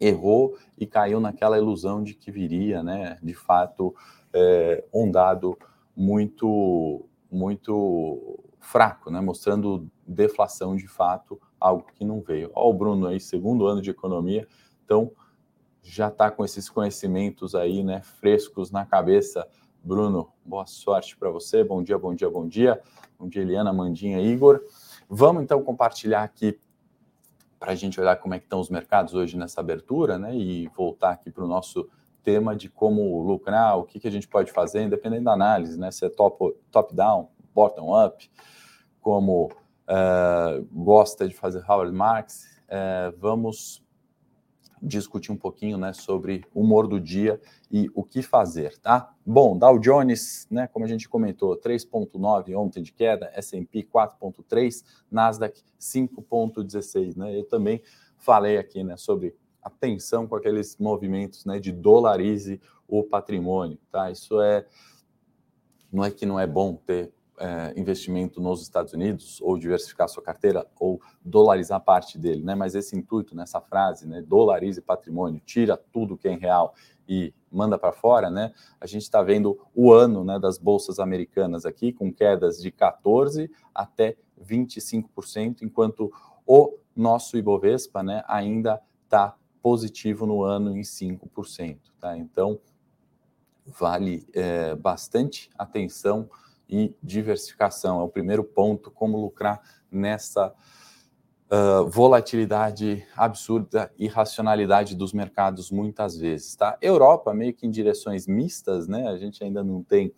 errou 0.00 0.56
e 0.78 0.86
caiu 0.86 1.20
naquela 1.20 1.58
ilusão 1.58 2.02
de 2.02 2.14
que 2.14 2.30
viria, 2.30 2.82
né, 2.82 3.18
de 3.22 3.34
fato, 3.34 3.94
é, 4.32 4.82
um 4.94 5.10
dado 5.10 5.58
muito, 5.94 7.04
muito 7.30 8.40
fraco, 8.58 9.10
né, 9.10 9.20
mostrando 9.20 9.90
deflação 10.06 10.74
de 10.74 10.88
fato, 10.88 11.38
algo 11.60 11.86
que 11.94 12.04
não 12.04 12.20
veio. 12.20 12.50
Ó, 12.54 12.70
o 12.70 12.74
Bruno 12.74 13.06
aí, 13.06 13.20
segundo 13.20 13.66
ano 13.66 13.82
de 13.82 13.90
economia, 13.90 14.48
então 14.84 15.12
já 15.82 16.08
está 16.08 16.30
com 16.30 16.44
esses 16.44 16.68
conhecimentos 16.68 17.54
aí, 17.54 17.82
né, 17.82 18.00
frescos 18.00 18.70
na 18.70 18.86
cabeça. 18.86 19.46
Bruno, 19.82 20.30
boa 20.44 20.66
sorte 20.66 21.16
para 21.16 21.30
você. 21.30 21.64
Bom 21.64 21.82
dia, 21.82 21.98
bom 21.98 22.14
dia, 22.14 22.30
bom 22.30 22.46
dia. 22.46 22.80
Bom 23.18 23.28
dia, 23.28 23.42
Eliana, 23.42 23.72
Mandinha, 23.72 24.20
Igor. 24.20 24.62
Vamos 25.08 25.42
então 25.42 25.62
compartilhar 25.62 26.22
aqui 26.22 26.58
para 27.58 27.72
a 27.72 27.74
gente 27.74 28.00
olhar 28.00 28.16
como 28.16 28.34
é 28.34 28.38
que 28.38 28.46
estão 28.46 28.60
os 28.60 28.70
mercados 28.70 29.14
hoje 29.14 29.36
nessa 29.36 29.60
abertura, 29.60 30.18
né? 30.18 30.34
E 30.34 30.68
voltar 30.68 31.10
aqui 31.10 31.30
para 31.30 31.44
o 31.44 31.48
nosso 31.48 31.88
tema 32.22 32.56
de 32.56 32.68
como 32.68 33.22
lucrar, 33.22 33.78
o 33.78 33.84
que, 33.84 34.00
que 34.00 34.08
a 34.08 34.10
gente 34.10 34.28
pode 34.28 34.52
fazer, 34.52 34.82
independente 34.82 35.24
da 35.24 35.32
análise, 35.32 35.78
né? 35.78 35.90
Se 35.90 36.04
é 36.04 36.08
top, 36.08 36.54
top 36.70 36.94
down, 36.94 37.28
bottom 37.54 38.06
up, 38.06 38.30
como 39.00 39.50
uh, 39.90 40.64
gosta 40.72 41.28
de 41.28 41.34
fazer 41.34 41.64
Howard 41.68 41.92
Marks, 41.92 42.46
uh, 42.66 43.16
vamos 43.18 43.84
discutir 44.82 45.30
um 45.30 45.36
pouquinho, 45.36 45.76
né, 45.76 45.92
sobre 45.92 46.44
humor 46.54 46.86
do 46.86 46.98
dia 46.98 47.38
e 47.70 47.90
o 47.94 48.02
que 48.02 48.22
fazer, 48.22 48.78
tá? 48.78 49.12
Bom, 49.26 49.58
Dow 49.58 49.78
Jones, 49.78 50.46
né, 50.50 50.66
como 50.68 50.86
a 50.86 50.88
gente 50.88 51.06
comentou, 51.06 51.54
3.9 51.54 52.56
ontem 52.56 52.82
de 52.82 52.90
queda, 52.90 53.30
S&P 53.34 53.82
4.3, 53.82 54.82
Nasdaq 55.10 55.62
5.16, 55.78 57.14
né? 57.16 57.36
Eu 57.36 57.44
também 57.44 57.82
falei 58.16 58.56
aqui, 58.56 58.82
né, 58.82 58.96
sobre 58.96 59.36
atenção 59.62 60.26
com 60.26 60.34
aqueles 60.34 60.78
movimentos, 60.78 61.44
né, 61.44 61.58
de 61.58 61.72
dolarize 61.72 62.58
o 62.88 63.02
patrimônio, 63.02 63.78
tá? 63.92 64.10
Isso 64.10 64.40
é 64.40 64.66
não 65.92 66.04
é 66.04 66.10
que 66.10 66.24
não 66.24 66.38
é 66.38 66.46
bom 66.46 66.74
ter 66.74 67.12
é, 67.40 67.72
investimento 67.74 68.38
nos 68.38 68.60
Estados 68.60 68.92
Unidos 68.92 69.40
ou 69.40 69.58
diversificar 69.58 70.08
sua 70.08 70.22
carteira 70.22 70.66
ou 70.78 71.00
dolarizar 71.24 71.80
parte 71.80 72.18
dele, 72.18 72.42
né? 72.42 72.54
Mas 72.54 72.74
esse 72.74 72.94
intuito 72.94 73.34
nessa 73.34 73.60
frase, 73.62 74.06
né, 74.06 74.20
dolarize 74.20 74.82
patrimônio, 74.82 75.40
tira 75.40 75.76
tudo 75.76 76.18
que 76.18 76.28
é 76.28 76.32
em 76.32 76.38
real 76.38 76.74
e 77.08 77.32
manda 77.50 77.78
para 77.78 77.92
fora, 77.92 78.28
né? 78.28 78.52
A 78.78 78.86
gente 78.86 79.02
está 79.02 79.22
vendo 79.22 79.58
o 79.74 79.90
ano, 79.90 80.22
né, 80.22 80.38
das 80.38 80.58
bolsas 80.58 80.98
americanas 80.98 81.64
aqui 81.64 81.92
com 81.92 82.12
quedas 82.12 82.60
de 82.60 82.70
14 82.70 83.50
até 83.74 84.16
25%, 84.38 85.62
enquanto 85.62 86.12
o 86.46 86.78
nosso 86.94 87.38
Ibovespa, 87.38 88.02
né, 88.02 88.22
ainda 88.28 88.80
está 89.04 89.34
positivo 89.62 90.26
no 90.26 90.42
ano 90.42 90.76
em 90.76 90.82
5%, 90.82 91.78
tá? 91.98 92.16
Então, 92.16 92.60
vale 93.66 94.26
é, 94.34 94.74
bastante 94.74 95.50
atenção 95.56 96.28
e 96.70 96.94
diversificação. 97.02 98.00
É 98.00 98.04
o 98.04 98.08
primeiro 98.08 98.44
ponto, 98.44 98.90
como 98.90 99.20
lucrar 99.20 99.60
nessa 99.90 100.54
uh, 101.50 101.88
volatilidade 101.88 103.04
absurda 103.16 103.92
e 103.98 104.06
racionalidade 104.06 104.94
dos 104.94 105.12
mercados 105.12 105.70
muitas 105.70 106.16
vezes. 106.16 106.54
Tá? 106.54 106.78
Europa 106.80 107.34
meio 107.34 107.52
que 107.52 107.66
em 107.66 107.70
direções 107.70 108.26
mistas, 108.26 108.86
né? 108.86 109.08
A 109.08 109.18
gente 109.18 109.42
ainda 109.42 109.64
não 109.64 109.82
tem 109.82 110.14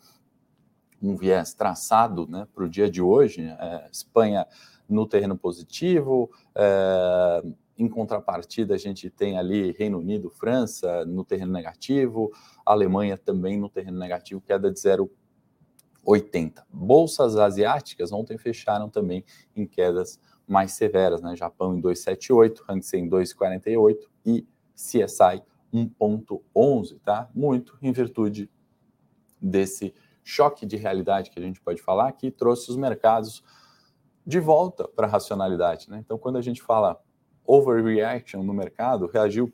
um 1.02 1.16
viés 1.16 1.52
traçado 1.54 2.28
né, 2.28 2.46
para 2.54 2.64
o 2.64 2.68
dia 2.68 2.88
de 2.88 3.02
hoje. 3.02 3.42
É, 3.42 3.88
Espanha 3.90 4.46
no 4.88 5.06
terreno 5.06 5.36
positivo, 5.36 6.30
é, 6.54 7.42
em 7.78 7.88
contrapartida, 7.88 8.74
a 8.74 8.78
gente 8.78 9.08
tem 9.08 9.38
ali 9.38 9.72
Reino 9.72 9.98
Unido, 9.98 10.30
França 10.30 11.04
no 11.06 11.24
terreno 11.24 11.52
negativo, 11.52 12.30
Alemanha 12.64 13.16
também 13.16 13.58
no 13.58 13.68
terreno 13.68 13.98
negativo, 13.98 14.40
queda 14.40 14.70
de 14.70 14.78
0,80. 16.06 16.62
Bolsas 16.72 17.36
asiáticas 17.36 18.12
ontem 18.12 18.36
fecharam 18.38 18.88
também 18.88 19.24
em 19.54 19.66
quedas 19.66 20.20
mais 20.46 20.72
severas, 20.72 21.22
né? 21.22 21.36
Japão 21.36 21.76
em 21.76 21.80
2,78, 21.80 22.62
Hang 22.68 22.82
Seng 22.82 23.06
em 23.06 23.10
2,48 23.10 23.96
e 24.26 24.46
CSI 24.74 25.42
1,11, 25.72 27.00
tá? 27.02 27.30
Muito 27.34 27.78
em 27.80 27.92
virtude 27.92 28.50
desse 29.40 29.94
choque 30.22 30.66
de 30.66 30.76
realidade 30.76 31.30
que 31.30 31.38
a 31.38 31.42
gente 31.42 31.60
pode 31.60 31.82
falar 31.82 32.12
que 32.12 32.30
trouxe 32.30 32.70
os 32.70 32.76
mercados 32.76 33.42
de 34.24 34.38
volta 34.38 34.86
para 34.86 35.06
a 35.06 35.10
racionalidade, 35.10 35.90
né? 35.90 35.98
Então, 35.98 36.18
quando 36.18 36.36
a 36.36 36.42
gente 36.42 36.62
fala 36.62 37.00
overreaction 37.44 38.42
no 38.42 38.52
mercado, 38.52 39.06
reagiu 39.06 39.52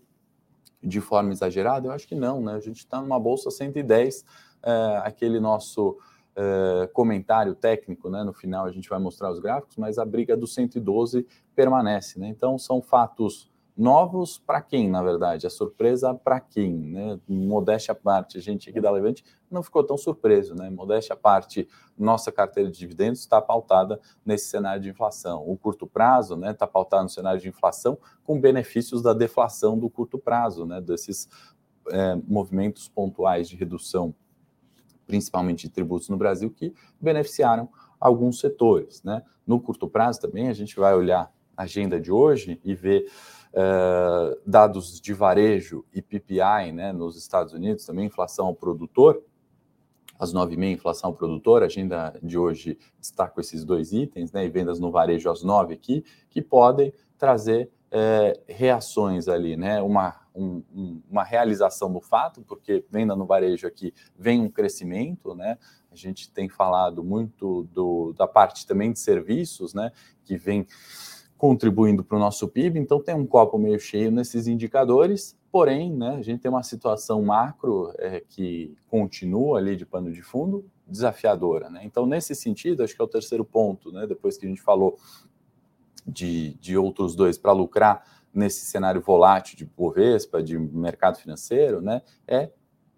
de 0.83 1.01
forma 1.01 1.33
exagerada? 1.33 1.89
Eu 1.89 1.93
acho 1.93 2.07
que 2.07 2.15
não, 2.15 2.41
né? 2.41 2.55
A 2.55 2.61
gente 2.61 2.79
está 2.79 3.01
numa 3.01 3.19
bolsa 3.19 3.51
110, 3.51 4.25
é, 4.63 5.01
aquele 5.05 5.41
nosso 5.41 5.99
é, 6.41 6.87
comentário 6.93 7.53
técnico, 7.53 8.09
né? 8.09 8.23
No 8.23 8.33
final 8.33 8.65
a 8.65 8.71
gente 8.71 8.89
vai 8.89 9.01
mostrar 9.01 9.29
os 9.29 9.41
gráficos, 9.41 9.77
mas 9.77 9.99
a 9.99 10.05
briga 10.05 10.37
do 10.37 10.47
112 10.47 11.27
permanece, 11.55 12.21
né? 12.21 12.29
Então 12.29 12.57
são 12.57 12.81
fatos 12.81 13.51
novos 13.77 14.39
para 14.39 14.61
quem, 14.61 14.89
na 14.89 15.03
verdade? 15.03 15.49
A 15.49 15.51
surpresa 15.51 16.15
para 16.15 16.39
quem, 16.39 16.73
né? 16.73 17.19
Modéstia 17.29 17.91
à 17.91 17.95
parte, 17.95 18.39
a 18.39 18.41
gente 18.41 18.71
aqui 18.71 18.81
da 18.81 18.89
Levante 18.89 19.25
não 19.51 19.65
ficou 19.65 19.83
tão 19.83 19.97
surpreso, 19.97 20.55
né? 20.55 20.71
Modéstia 20.71 21.15
à 21.15 21.17
parte, 21.17 21.69
nossa 21.99 22.31
carteira 22.31 22.71
de 22.71 22.79
dividendos 22.79 23.19
está 23.19 23.43
pautada 23.43 24.01
nesse 24.25 24.47
cenário 24.47 24.81
de 24.81 24.89
inflação. 24.89 25.43
O 25.45 25.57
curto 25.57 25.89
prazo, 25.89 26.37
né, 26.37 26.53
está 26.53 26.69
pautado 26.69 27.03
no 27.03 27.09
cenário 27.09 27.41
de 27.41 27.49
inflação 27.49 27.99
com 28.23 28.41
benefícios 28.41 29.03
da 29.03 29.13
deflação 29.13 29.77
do 29.77 29.91
curto 29.91 30.21
prazo, 30.21 30.65
né? 30.65 30.81
Desses 30.81 31.29
é, 31.91 32.15
movimentos 32.29 32.89
pontuais 32.89 33.49
de 33.49 33.57
redução, 33.57 34.15
principalmente 35.09 35.67
de 35.67 35.71
tributos 35.73 36.09
no 36.09 36.17
Brasil, 36.17 36.51
que 36.51 36.73
beneficiaram 37.01 37.69
alguns 37.99 38.39
setores, 38.39 39.03
né? 39.03 39.23
No 39.45 39.59
curto 39.59 39.89
prazo 39.89 40.21
também 40.21 40.49
a 40.49 40.53
gente 40.53 40.77
vai 40.77 40.95
olhar 40.95 41.33
a 41.57 41.63
agenda 41.63 41.99
de 41.99 42.13
hoje 42.13 42.61
e 42.63 42.75
ver 42.75 43.11
uh, 43.53 44.39
dados 44.47 45.01
de 45.01 45.13
varejo 45.13 45.85
e 45.93 46.01
PPI 46.01 46.71
né, 46.73 46.93
nos 46.93 47.17
Estados 47.17 47.53
Unidos, 47.53 47.85
também 47.85 48.07
inflação 48.07 48.47
ao 48.47 48.55
produtor, 48.55 49.21
às 50.19 50.35
9h30, 50.35 50.73
inflação 50.73 51.11
ao 51.11 51.17
produtor, 51.17 51.63
a 51.63 51.67
agenda 51.67 52.19
de 52.23 52.37
hoje 52.37 52.79
destaca 53.01 53.41
esses 53.41 53.65
dois 53.65 53.93
itens, 53.93 54.33
né, 54.33 54.45
e 54.45 54.49
vendas 54.49 54.79
no 54.79 54.91
varejo 54.91 55.31
às 55.31 55.43
9 55.43 55.75
aqui, 55.75 56.05
que 56.29 56.43
podem 56.43 56.93
trazer 57.17 57.71
é, 57.91 58.39
reações 58.47 59.29
ali, 59.29 59.57
né, 59.57 59.81
uma, 59.81 60.15
um, 60.39 61.03
uma 61.11 61.25
realização 61.25 61.93
do 61.93 62.01
fato, 62.01 62.43
porque 62.43 62.85
venda 62.91 63.17
no 63.17 63.27
varejo 63.27 63.67
aqui 63.67 63.93
vem 64.17 64.41
um 64.41 64.49
crescimento, 64.49 65.35
né, 65.35 65.59
a 65.91 65.97
gente 65.97 66.31
tem 66.31 66.49
falado 66.49 67.03
muito 67.03 67.65
do, 67.73 68.13
da 68.13 68.27
parte 68.27 68.67
também 68.67 68.93
de 68.93 68.99
serviços, 68.99 69.75
né, 69.75 69.91
que 70.25 70.37
vem 70.37 70.67
contribuindo 71.37 72.05
para 72.05 72.17
o 72.17 72.21
nosso 72.21 72.49
PIB, 72.49 72.79
então 72.79 73.03
tem 73.03 73.15
um 73.15 73.27
copo 73.27 73.59
meio 73.59 73.79
cheio 73.79 74.11
nesses 74.11 74.47
indicadores, 74.47 75.37
porém, 75.51 75.93
né, 75.93 76.17
a 76.17 76.23
gente 76.23 76.41
tem 76.41 76.51
uma 76.51 76.63
situação 76.63 77.23
macro 77.23 77.93
é, 77.99 78.21
que 78.29 78.77
continua 78.89 79.59
ali 79.59 79.77
de 79.77 79.87
pano 79.87 80.13
de 80.13 80.23
fundo, 80.23 80.65
desafiadora. 80.87 81.69
Né? 81.71 81.83
Então, 81.85 82.07
nesse 82.07 82.35
sentido, 82.35 82.83
acho 82.83 82.95
que 82.95 83.01
é 83.01 83.05
o 83.05 83.09
terceiro 83.09 83.45
ponto, 83.45 83.93
né, 83.93 84.07
depois 84.07 84.37
que 84.37 84.47
a 84.47 84.49
gente 84.49 84.61
falou 84.61 84.99
de, 86.07 86.55
de 86.55 86.77
outros 86.77 87.15
dois 87.15 87.37
para 87.39 87.53
lucrar 87.53 88.18
nesse 88.33 88.67
cenário 88.67 89.01
volátil 89.01 89.57
de 89.57 89.65
Bovespa, 89.65 90.43
de 90.43 90.59
mercado 90.59 91.19
financeiro, 91.19 91.81
né, 91.81 92.03
é 92.27 92.51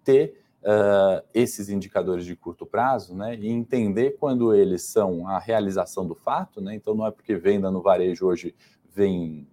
ter 0.03 0.41
uh, 0.61 1.25
esses 1.33 1.69
indicadores 1.69 2.25
de 2.25 2.35
curto 2.35 2.65
prazo, 2.65 3.15
né, 3.15 3.35
e 3.35 3.47
entender 3.49 4.17
quando 4.19 4.53
eles 4.53 4.83
são 4.83 5.27
a 5.27 5.39
realização 5.39 6.05
do 6.05 6.15
fato, 6.15 6.61
né, 6.61 6.75
então 6.75 6.93
não 6.93 7.05
é 7.05 7.11
porque 7.11 7.35
venda 7.35 7.71
no 7.71 7.81
varejo 7.81 8.25
hoje 8.25 8.55
vem 8.93 9.47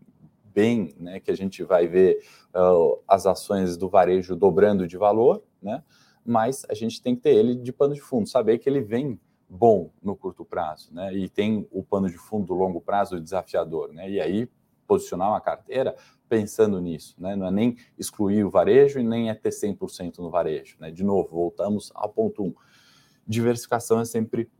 bem, 0.44 0.94
né, 0.98 1.20
que 1.20 1.30
a 1.30 1.36
gente 1.36 1.62
vai 1.62 1.86
ver 1.86 2.18
uh, 2.54 3.00
as 3.06 3.26
ações 3.26 3.76
do 3.76 3.88
varejo 3.88 4.34
dobrando 4.34 4.86
de 4.86 4.96
valor, 4.96 5.42
né, 5.62 5.82
mas 6.24 6.66
a 6.68 6.74
gente 6.74 7.00
tem 7.00 7.14
que 7.14 7.22
ter 7.22 7.34
ele 7.34 7.54
de 7.54 7.72
pano 7.72 7.94
de 7.94 8.00
fundo, 8.00 8.28
saber 8.28 8.58
que 8.58 8.68
ele 8.68 8.80
vem 8.80 9.18
bom 9.48 9.90
no 10.02 10.14
curto 10.14 10.44
prazo, 10.44 10.92
né, 10.92 11.14
e 11.14 11.28
tem 11.28 11.66
o 11.70 11.82
pano 11.82 12.08
de 12.08 12.18
fundo 12.18 12.46
do 12.46 12.54
longo 12.54 12.80
prazo 12.80 13.20
desafiador, 13.20 13.92
né, 13.92 14.10
e 14.10 14.20
aí 14.20 14.48
posicionar 14.88 15.28
uma 15.28 15.40
carteira 15.40 15.94
pensando 16.28 16.80
nisso, 16.80 17.14
né? 17.18 17.36
Não 17.36 17.46
é 17.46 17.50
nem 17.50 17.76
excluir 17.96 18.44
o 18.44 18.50
varejo 18.50 18.98
e 18.98 19.02
nem 19.04 19.30
é 19.30 19.34
ter 19.34 19.50
100% 19.50 20.18
no 20.18 20.30
varejo, 20.30 20.76
né? 20.80 20.90
De 20.90 21.04
novo, 21.04 21.28
voltamos 21.28 21.92
ao 21.94 22.08
ponto 22.08 22.42
1. 22.42 22.46
Um. 22.46 22.54
Diversificação 23.26 24.00
é 24.00 24.04
sempre 24.04 24.50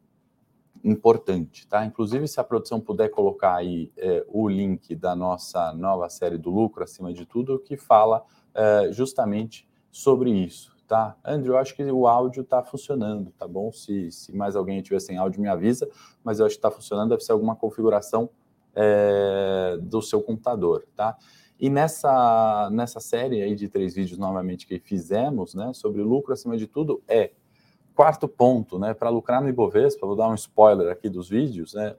importante, 0.84 1.66
tá? 1.66 1.84
Inclusive, 1.84 2.28
se 2.28 2.38
a 2.38 2.44
produção 2.44 2.80
puder 2.80 3.08
colocar 3.08 3.56
aí 3.56 3.90
é, 3.96 4.24
o 4.28 4.48
link 4.48 4.94
da 4.94 5.16
nossa 5.16 5.72
nova 5.72 6.08
série 6.08 6.38
do 6.38 6.50
lucro, 6.50 6.84
acima 6.84 7.12
de 7.12 7.26
tudo, 7.26 7.58
que 7.58 7.76
fala 7.76 8.24
é, 8.54 8.92
justamente 8.92 9.68
sobre 9.90 10.30
isso, 10.30 10.76
tá? 10.86 11.16
Andrew, 11.24 11.54
eu 11.54 11.58
acho 11.58 11.74
que 11.74 11.82
o 11.84 12.06
áudio 12.06 12.42
está 12.42 12.62
funcionando, 12.62 13.32
tá 13.32 13.48
bom? 13.48 13.72
Se, 13.72 14.12
se 14.12 14.34
mais 14.36 14.54
alguém 14.54 14.80
tiver 14.82 15.00
sem 15.00 15.16
áudio, 15.16 15.40
me 15.40 15.48
avisa, 15.48 15.88
mas 16.22 16.38
eu 16.38 16.46
acho 16.46 16.54
que 16.54 16.58
está 16.58 16.70
funcionando, 16.70 17.10
deve 17.10 17.22
ser 17.22 17.32
alguma 17.32 17.56
configuração 17.56 18.30
é, 18.74 19.78
do 19.80 20.00
seu 20.00 20.22
computador, 20.22 20.86
tá? 20.94 21.16
E 21.60 21.68
nessa, 21.68 22.70
nessa 22.70 23.00
série 23.00 23.42
aí 23.42 23.54
de 23.54 23.68
três 23.68 23.94
vídeos, 23.94 24.18
novamente, 24.18 24.66
que 24.66 24.78
fizemos, 24.78 25.54
né, 25.54 25.72
sobre 25.74 26.02
lucro 26.02 26.32
acima 26.32 26.56
de 26.56 26.68
tudo, 26.68 27.02
é 27.08 27.32
quarto 27.94 28.28
ponto, 28.28 28.78
né, 28.78 28.94
para 28.94 29.08
lucrar 29.10 29.42
no 29.42 29.48
Ibovespa, 29.48 30.06
vou 30.06 30.14
dar 30.14 30.28
um 30.28 30.34
spoiler 30.34 30.92
aqui 30.92 31.08
dos 31.08 31.28
vídeos, 31.28 31.74
né, 31.74 31.96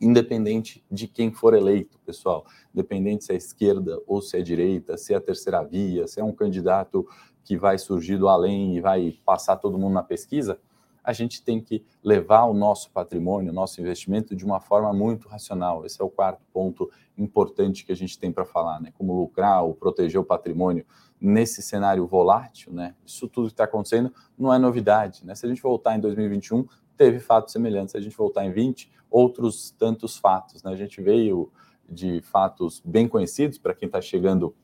independente 0.00 0.84
de 0.88 1.08
quem 1.08 1.32
for 1.32 1.52
eleito, 1.52 1.98
pessoal, 2.06 2.46
independente 2.72 3.24
se 3.24 3.32
é 3.32 3.36
esquerda 3.36 4.00
ou 4.06 4.22
se 4.22 4.38
é 4.38 4.40
direita, 4.40 4.96
se 4.96 5.12
é 5.12 5.16
a 5.16 5.20
terceira 5.20 5.62
via, 5.64 6.06
se 6.06 6.20
é 6.20 6.24
um 6.24 6.32
candidato 6.32 7.06
que 7.42 7.56
vai 7.56 7.76
surgir 7.76 8.16
do 8.16 8.28
além 8.28 8.76
e 8.76 8.80
vai 8.80 9.18
passar 9.24 9.56
todo 9.56 9.76
mundo 9.76 9.94
na 9.94 10.02
pesquisa, 10.02 10.60
a 11.02 11.12
gente 11.12 11.42
tem 11.42 11.60
que 11.60 11.84
levar 12.02 12.44
o 12.44 12.54
nosso 12.54 12.90
patrimônio, 12.90 13.50
o 13.50 13.54
nosso 13.54 13.80
investimento 13.80 14.34
de 14.34 14.44
uma 14.44 14.60
forma 14.60 14.92
muito 14.92 15.28
racional. 15.28 15.84
Esse 15.84 16.00
é 16.00 16.04
o 16.04 16.10
quarto 16.10 16.42
ponto 16.52 16.90
importante 17.16 17.84
que 17.84 17.92
a 17.92 17.96
gente 17.96 18.18
tem 18.18 18.32
para 18.32 18.44
falar, 18.44 18.80
né? 18.80 18.92
Como 18.96 19.18
lucrar 19.18 19.62
ou 19.62 19.74
proteger 19.74 20.20
o 20.20 20.24
patrimônio 20.24 20.84
nesse 21.20 21.62
cenário 21.62 22.06
volátil, 22.06 22.72
né? 22.72 22.94
Isso 23.04 23.28
tudo 23.28 23.46
que 23.46 23.52
está 23.52 23.64
acontecendo 23.64 24.12
não 24.38 24.52
é 24.52 24.58
novidade, 24.58 25.24
né? 25.24 25.34
Se 25.34 25.44
a 25.44 25.48
gente 25.48 25.60
voltar 25.60 25.96
em 25.96 26.00
2021, 26.00 26.66
teve 26.96 27.18
fatos 27.18 27.52
semelhantes. 27.52 27.92
Se 27.92 27.98
a 27.98 28.00
gente 28.00 28.16
voltar 28.16 28.44
em 28.44 28.52
20, 28.52 28.90
outros 29.10 29.70
tantos 29.72 30.16
fatos, 30.16 30.62
né? 30.62 30.72
A 30.72 30.76
gente 30.76 31.00
veio 31.02 31.52
de 31.88 32.20
fatos 32.22 32.80
bem 32.84 33.08
conhecidos 33.08 33.58
para 33.58 33.74
quem 33.74 33.86
está 33.86 34.00
chegando 34.00 34.54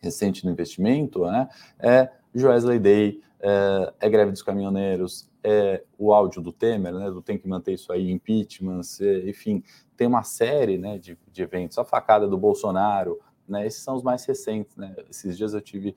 recente 0.00 0.44
no 0.44 0.52
investimento, 0.52 1.24
né? 1.26 1.48
É 1.78 2.10
Joesley 2.36 2.78
Day, 2.78 3.20
é, 3.40 3.92
é, 4.00 4.10
greve 4.10 4.30
dos 4.30 4.42
caminhoneiros, 4.42 5.30
é 5.42 5.82
o 5.98 6.12
áudio 6.12 6.42
do 6.42 6.52
Temer, 6.52 6.92
né, 6.92 7.10
do 7.10 7.22
tem 7.22 7.38
que 7.38 7.48
manter 7.48 7.74
isso 7.74 7.92
aí, 7.92 8.10
impeachment, 8.10 8.80
enfim, 9.24 9.62
tem 9.96 10.06
uma 10.06 10.22
série 10.22 10.76
né, 10.76 10.98
de, 10.98 11.18
de 11.30 11.42
eventos, 11.42 11.78
a 11.78 11.84
facada 11.84 12.26
do 12.26 12.36
Bolsonaro, 12.36 13.18
né, 13.48 13.66
esses 13.66 13.82
são 13.82 13.94
os 13.94 14.02
mais 14.02 14.24
recentes. 14.24 14.76
Né, 14.76 14.94
esses 15.08 15.36
dias 15.36 15.54
eu 15.54 15.60
tive 15.60 15.94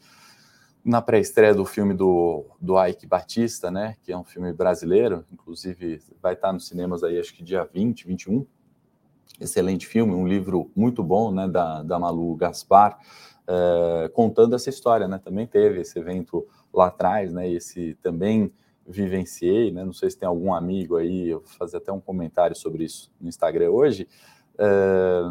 na 0.83 1.01
pré-estreia 1.01 1.53
do 1.53 1.65
filme 1.65 1.93
do, 1.93 2.45
do 2.59 2.81
Ike 2.85 3.05
Batista, 3.05 3.69
né, 3.69 3.95
que 4.01 4.11
é 4.11 4.17
um 4.17 4.23
filme 4.23 4.53
brasileiro, 4.53 5.25
inclusive 5.31 6.01
vai 6.21 6.33
estar 6.33 6.53
nos 6.53 6.67
cinemas 6.67 7.03
aí 7.03 7.19
acho 7.19 7.33
que 7.33 7.43
dia 7.43 7.63
20, 7.65 8.07
21, 8.07 8.45
excelente 9.39 9.87
filme, 9.87 10.13
um 10.13 10.27
livro 10.27 10.71
muito 10.75 11.03
bom, 11.03 11.31
né, 11.31 11.47
da, 11.47 11.83
da 11.83 11.99
Malu 11.99 12.35
Gaspar, 12.35 12.97
é, 13.49 14.09
contando 14.09 14.55
essa 14.55 14.69
história, 14.69 15.07
né, 15.07 15.17
também 15.17 15.47
teve 15.47 15.81
esse 15.81 15.97
evento 15.97 16.47
lá 16.71 16.87
atrás, 16.87 17.33
né, 17.33 17.49
esse 17.49 17.95
também 17.95 18.53
vivenciei, 18.85 19.71
né, 19.71 19.83
não 19.83 19.93
sei 19.93 20.11
se 20.11 20.17
tem 20.17 20.27
algum 20.27 20.53
amigo 20.53 20.97
aí, 20.97 21.29
eu 21.29 21.39
vou 21.39 21.49
fazer 21.57 21.77
até 21.77 21.91
um 21.91 21.99
comentário 21.99 22.55
sobre 22.55 22.83
isso 22.83 23.11
no 23.19 23.27
Instagram 23.27 23.71
hoje, 23.71 24.07
é, 24.55 25.21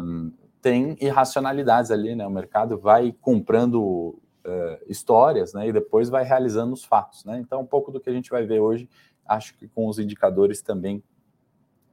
tem 0.61 0.97
irracionalidades 0.99 1.91
ali, 1.91 2.13
né, 2.13 2.27
o 2.27 2.31
mercado 2.31 2.77
vai 2.77 3.15
comprando 3.21 4.19
uh, 4.45 4.77
histórias, 4.87 5.53
né, 5.53 5.69
e 5.69 5.71
depois 5.71 6.09
vai 6.09 6.23
realizando 6.23 6.73
os 6.73 6.83
fatos, 6.83 7.23
né? 7.23 7.39
Então, 7.39 7.61
um 7.61 7.65
pouco 7.65 7.91
do 7.91 7.99
que 7.99 8.09
a 8.09 8.13
gente 8.13 8.29
vai 8.29 8.45
ver 8.45 8.59
hoje, 8.59 8.89
acho 9.25 9.55
que 9.55 9.67
com 9.67 9.87
os 9.87 9.99
indicadores 9.99 10.61
também 10.61 11.01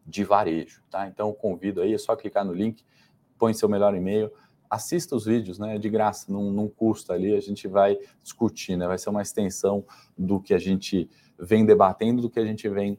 de 0.05 0.25
varejo, 0.25 0.83
tá? 0.91 1.07
Então, 1.07 1.33
convido 1.33 1.81
aí, 1.81 1.95
é 1.95 1.99
só 1.99 2.17
clicar 2.17 2.45
no 2.45 2.53
link, 2.53 2.85
põe 3.39 3.53
seu 3.55 3.69
melhor 3.69 3.95
e-mail, 3.95 4.33
assista 4.71 5.15
os 5.15 5.25
vídeos, 5.25 5.59
né? 5.59 5.79
De 5.79 5.89
graça, 5.89 6.31
não, 6.33 6.51
não 6.51 6.69
custa 6.69 7.13
ali, 7.13 7.35
a 7.35 7.41
gente 7.41 7.69
vai 7.69 7.99
discutir, 8.23 8.77
né? 8.77 8.87
Vai 8.87 8.99
ser 8.99 9.11
uma 9.11 9.23
extensão 9.23 9.85
do 10.17 10.41
que 10.41 10.55
a 10.55 10.59
gente 10.59 11.09
vem 11.39 11.65
debatendo, 11.65 12.23
do 12.23 12.31
que 12.31 12.41
a 12.41 12.45
gente 12.45 12.69
vem 12.69 12.99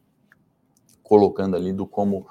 colocando 1.04 1.56
ali, 1.56 1.72
do 1.72 1.88
como 1.88 2.28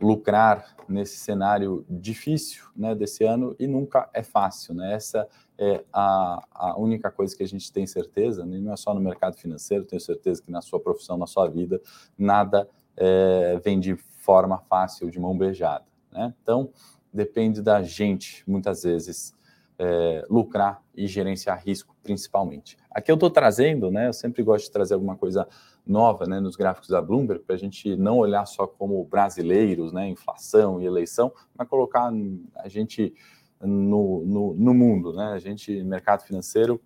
lucrar 0.00 0.74
nesse 0.88 1.18
cenário 1.18 1.84
difícil 1.88 2.64
né, 2.74 2.94
desse 2.94 3.22
ano 3.22 3.54
e 3.58 3.66
nunca 3.66 4.08
é 4.14 4.22
fácil. 4.22 4.74
Né? 4.74 4.94
Essa 4.94 5.28
é 5.58 5.84
a, 5.92 6.42
a 6.50 6.78
única 6.78 7.10
coisa 7.10 7.36
que 7.36 7.42
a 7.42 7.46
gente 7.46 7.70
tem 7.70 7.86
certeza, 7.86 8.46
né? 8.46 8.58
não 8.58 8.72
é 8.72 8.76
só 8.76 8.94
no 8.94 9.00
mercado 9.00 9.36
financeiro, 9.36 9.84
tenho 9.84 10.00
certeza 10.00 10.42
que 10.42 10.50
na 10.50 10.62
sua 10.62 10.80
profissão, 10.80 11.18
na 11.18 11.26
sua 11.26 11.48
vida, 11.48 11.80
nada 12.16 12.68
é, 12.96 13.60
vem 13.62 13.78
de 13.78 13.94
forma 13.96 14.58
fácil, 14.58 15.10
de 15.10 15.20
mão 15.20 15.36
beijada. 15.36 15.84
Né? 16.10 16.32
Então, 16.42 16.70
depende 17.12 17.62
da 17.62 17.82
gente, 17.82 18.42
muitas 18.46 18.82
vezes, 18.82 19.34
é, 19.78 20.24
lucrar 20.28 20.82
e 20.94 21.06
gerenciar 21.06 21.62
risco, 21.64 21.96
principalmente. 22.02 22.76
Aqui 22.90 23.10
eu 23.10 23.14
estou 23.14 23.30
trazendo, 23.30 23.90
né? 23.90 24.08
Eu 24.08 24.12
sempre 24.12 24.42
gosto 24.42 24.66
de 24.66 24.70
trazer 24.70 24.94
alguma 24.94 25.16
coisa 25.16 25.48
nova 25.86 26.26
né, 26.26 26.38
nos 26.38 26.56
gráficos 26.56 26.88
da 26.88 27.00
Bloomberg, 27.00 27.42
para 27.44 27.56
a 27.56 27.58
gente 27.58 27.96
não 27.96 28.18
olhar 28.18 28.46
só 28.46 28.66
como 28.66 29.04
brasileiros, 29.04 29.92
né, 29.92 30.08
inflação 30.08 30.80
e 30.80 30.84
eleição, 30.84 31.32
mas 31.56 31.66
colocar 31.68 32.12
a 32.56 32.68
gente 32.68 33.14
no, 33.60 34.24
no, 34.24 34.54
no 34.54 34.74
mundo. 34.74 35.12
Né? 35.12 35.24
A 35.32 35.38
gente, 35.38 35.82
mercado 35.82 36.22
financeiro, 36.22 36.80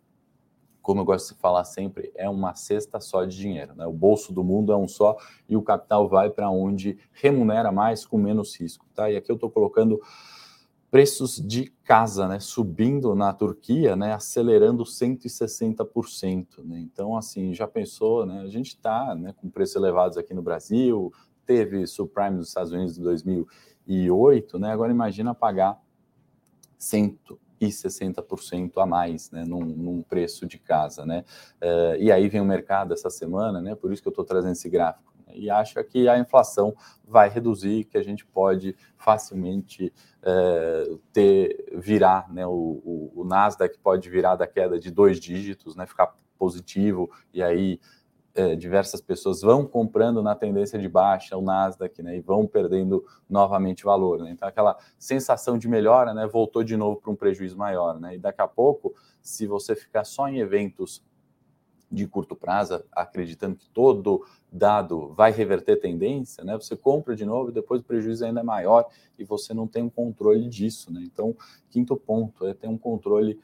como 0.84 1.00
eu 1.00 1.04
gosto 1.06 1.34
de 1.34 1.40
falar 1.40 1.64
sempre, 1.64 2.12
é 2.14 2.28
uma 2.28 2.54
cesta 2.54 3.00
só 3.00 3.24
de 3.24 3.34
dinheiro. 3.34 3.74
Né? 3.74 3.86
O 3.86 3.92
bolso 3.92 4.34
do 4.34 4.44
mundo 4.44 4.70
é 4.70 4.76
um 4.76 4.86
só 4.86 5.16
e 5.48 5.56
o 5.56 5.62
capital 5.62 6.06
vai 6.06 6.28
para 6.28 6.50
onde 6.50 6.98
remunera 7.10 7.72
mais 7.72 8.04
com 8.04 8.18
menos 8.18 8.54
risco. 8.54 8.86
Tá? 8.94 9.10
E 9.10 9.16
aqui 9.16 9.32
eu 9.32 9.34
estou 9.34 9.50
colocando 9.50 9.98
preços 10.90 11.36
de 11.44 11.72
casa, 11.84 12.28
né, 12.28 12.38
subindo 12.38 13.14
na 13.16 13.32
Turquia, 13.32 13.96
né, 13.96 14.12
acelerando 14.12 14.84
160%, 14.84 16.62
né? 16.62 16.78
Então, 16.78 17.16
assim, 17.16 17.52
já 17.52 17.66
pensou, 17.66 18.24
né? 18.24 18.42
A 18.42 18.48
gente 18.48 18.68
está, 18.68 19.12
né, 19.12 19.34
com 19.36 19.50
preços 19.50 19.74
elevados 19.74 20.16
aqui 20.16 20.32
no 20.32 20.40
Brasil, 20.40 21.12
teve 21.44 21.84
subprime 21.88 22.36
nos 22.36 22.46
Estados 22.46 22.70
Unidos 22.70 22.96
em 22.96 23.02
2008, 23.02 24.56
né? 24.56 24.70
Agora 24.70 24.92
imagina 24.92 25.34
pagar 25.34 25.82
160% 27.68 28.72
a 28.76 28.86
mais, 28.86 29.30
né, 29.30 29.44
num, 29.44 29.64
num, 29.64 30.02
preço 30.02 30.46
de 30.46 30.58
casa, 30.58 31.04
né? 31.04 31.24
Uh, 31.62 31.96
e 31.98 32.12
aí 32.12 32.28
vem 32.28 32.40
o 32.40 32.44
mercado 32.44 32.92
essa 32.92 33.10
semana, 33.10 33.60
né? 33.60 33.74
Por 33.74 33.92
isso 33.92 34.02
que 34.02 34.08
eu 34.08 34.12
estou 34.12 34.24
trazendo 34.24 34.52
esse 34.52 34.68
gráfico 34.68 35.14
e 35.34 35.50
acha 35.50 35.82
que 35.82 36.08
a 36.08 36.18
inflação 36.18 36.74
vai 37.06 37.28
reduzir, 37.28 37.84
que 37.84 37.98
a 37.98 38.02
gente 38.02 38.24
pode 38.24 38.76
facilmente 38.96 39.92
é, 40.22 40.96
ter 41.12 41.66
virar, 41.74 42.32
né, 42.32 42.46
o, 42.46 42.50
o, 42.50 43.12
o, 43.16 43.24
Nasdaq 43.24 43.78
pode 43.80 44.08
virar 44.08 44.36
da 44.36 44.46
queda 44.46 44.78
de 44.78 44.90
dois 44.90 45.18
dígitos, 45.18 45.76
né, 45.76 45.86
ficar 45.86 46.14
positivo, 46.38 47.10
e 47.32 47.42
aí 47.42 47.80
é, 48.34 48.56
diversas 48.56 49.00
pessoas 49.00 49.40
vão 49.40 49.64
comprando 49.64 50.22
na 50.22 50.34
tendência 50.34 50.78
de 50.78 50.88
baixa 50.88 51.36
o 51.36 51.42
Nasdaq, 51.42 52.02
né, 52.02 52.16
e 52.16 52.20
vão 52.20 52.46
perdendo 52.46 53.04
novamente 53.30 53.84
valor, 53.84 54.18
né? 54.20 54.32
Então 54.32 54.48
aquela 54.48 54.76
sensação 54.98 55.56
de 55.56 55.68
melhora, 55.68 56.12
né, 56.12 56.26
voltou 56.26 56.64
de 56.64 56.76
novo 56.76 57.00
para 57.00 57.12
um 57.12 57.16
prejuízo 57.16 57.56
maior, 57.56 58.00
né? 58.00 58.16
E 58.16 58.18
daqui 58.18 58.42
a 58.42 58.48
pouco, 58.48 58.94
se 59.22 59.46
você 59.46 59.76
ficar 59.76 60.04
só 60.04 60.28
em 60.28 60.38
eventos 60.38 61.02
de 61.90 62.08
curto 62.08 62.34
prazo, 62.34 62.82
acreditando 62.90 63.54
que 63.54 63.70
todo 63.70 64.26
dado 64.50 65.14
vai 65.14 65.30
reverter 65.30 65.76
tendência, 65.76 66.42
né? 66.42 66.54
Você 66.56 66.76
compra 66.76 67.14
de 67.14 67.24
novo 67.24 67.50
e 67.50 67.52
depois 67.52 67.80
o 67.80 67.84
prejuízo 67.84 68.24
ainda 68.24 68.40
é 68.40 68.44
maior 68.44 68.86
e 69.16 69.24
você 69.24 69.54
não 69.54 69.68
tem 69.68 69.84
um 69.84 69.90
controle 69.90 70.48
disso, 70.48 70.92
né? 70.92 71.02
Então, 71.04 71.36
quinto 71.70 71.96
ponto 71.96 72.46
é 72.46 72.54
ter 72.54 72.66
um 72.66 72.78
controle 72.78 73.38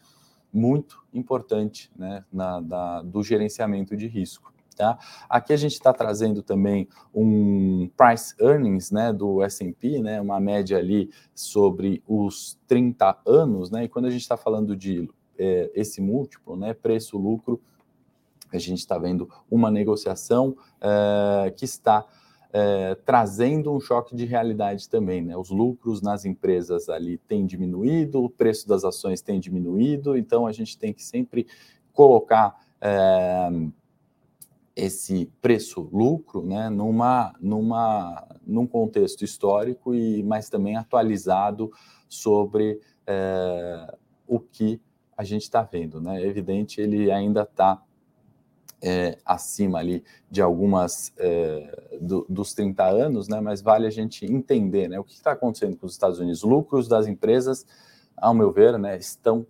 muito 0.52 1.04
importante, 1.14 1.92
né, 1.96 2.24
na, 2.32 2.60
da, 2.60 3.02
do 3.02 3.22
gerenciamento 3.22 3.96
de 3.96 4.08
risco. 4.08 4.52
Tá? 4.80 4.98
Aqui 5.28 5.52
a 5.52 5.58
gente 5.58 5.74
está 5.74 5.92
trazendo 5.92 6.42
também 6.42 6.88
um 7.14 7.90
price 7.98 8.34
earnings 8.40 8.90
né, 8.90 9.12
do 9.12 9.42
S&P, 9.42 10.00
né, 10.00 10.18
uma 10.22 10.40
média 10.40 10.78
ali 10.78 11.10
sobre 11.34 12.02
os 12.08 12.58
30 12.66 13.18
anos, 13.26 13.70
né, 13.70 13.84
e 13.84 13.88
quando 13.90 14.06
a 14.06 14.10
gente 14.10 14.22
está 14.22 14.38
falando 14.38 14.74
de 14.74 15.06
é, 15.38 15.70
esse 15.74 16.00
múltiplo, 16.00 16.56
né, 16.56 16.72
preço-lucro, 16.72 17.60
a 18.50 18.56
gente 18.56 18.78
está 18.78 18.96
vendo 18.96 19.28
uma 19.50 19.70
negociação 19.70 20.56
é, 20.80 21.50
que 21.50 21.66
está 21.66 22.06
é, 22.50 22.94
trazendo 23.04 23.74
um 23.74 23.80
choque 23.80 24.16
de 24.16 24.24
realidade 24.24 24.88
também. 24.88 25.20
Né? 25.20 25.36
Os 25.36 25.50
lucros 25.50 26.00
nas 26.00 26.24
empresas 26.24 26.88
ali 26.88 27.18
têm 27.18 27.44
diminuído, 27.44 28.24
o 28.24 28.30
preço 28.30 28.66
das 28.66 28.82
ações 28.82 29.20
tem 29.20 29.38
diminuído, 29.38 30.16
então 30.16 30.46
a 30.46 30.52
gente 30.52 30.78
tem 30.78 30.90
que 30.94 31.02
sempre 31.02 31.46
colocar 31.92 32.58
é, 32.80 33.50
esse 34.80 35.30
preço-lucro 35.42 36.42
né, 36.42 36.70
numa, 36.70 37.34
numa, 37.38 38.26
num 38.46 38.66
contexto 38.66 39.22
histórico, 39.22 39.94
e 39.94 40.22
mas 40.22 40.48
também 40.48 40.76
atualizado 40.76 41.70
sobre 42.08 42.80
é, 43.06 43.94
o 44.26 44.40
que 44.40 44.80
a 45.16 45.22
gente 45.22 45.42
está 45.42 45.62
vendo. 45.62 46.00
Né? 46.00 46.22
É 46.22 46.26
evidente, 46.26 46.80
ele 46.80 47.10
ainda 47.10 47.42
está 47.42 47.82
é, 48.82 49.18
acima 49.24 49.78
ali 49.78 50.02
de 50.30 50.40
algumas 50.40 51.12
é, 51.18 51.98
do, 52.00 52.24
dos 52.26 52.54
30 52.54 52.82
anos, 52.82 53.28
né? 53.28 53.38
Mas 53.38 53.60
vale 53.60 53.86
a 53.86 53.90
gente 53.90 54.24
entender, 54.24 54.88
né? 54.88 54.98
O 54.98 55.04
que 55.04 55.12
está 55.12 55.32
acontecendo 55.32 55.76
com 55.76 55.84
os 55.84 55.92
Estados 55.92 56.18
Unidos? 56.18 56.42
Lucros 56.42 56.88
das 56.88 57.06
empresas, 57.06 57.66
ao 58.16 58.32
meu 58.32 58.50
ver, 58.50 58.78
né, 58.78 58.96
estão 58.96 59.46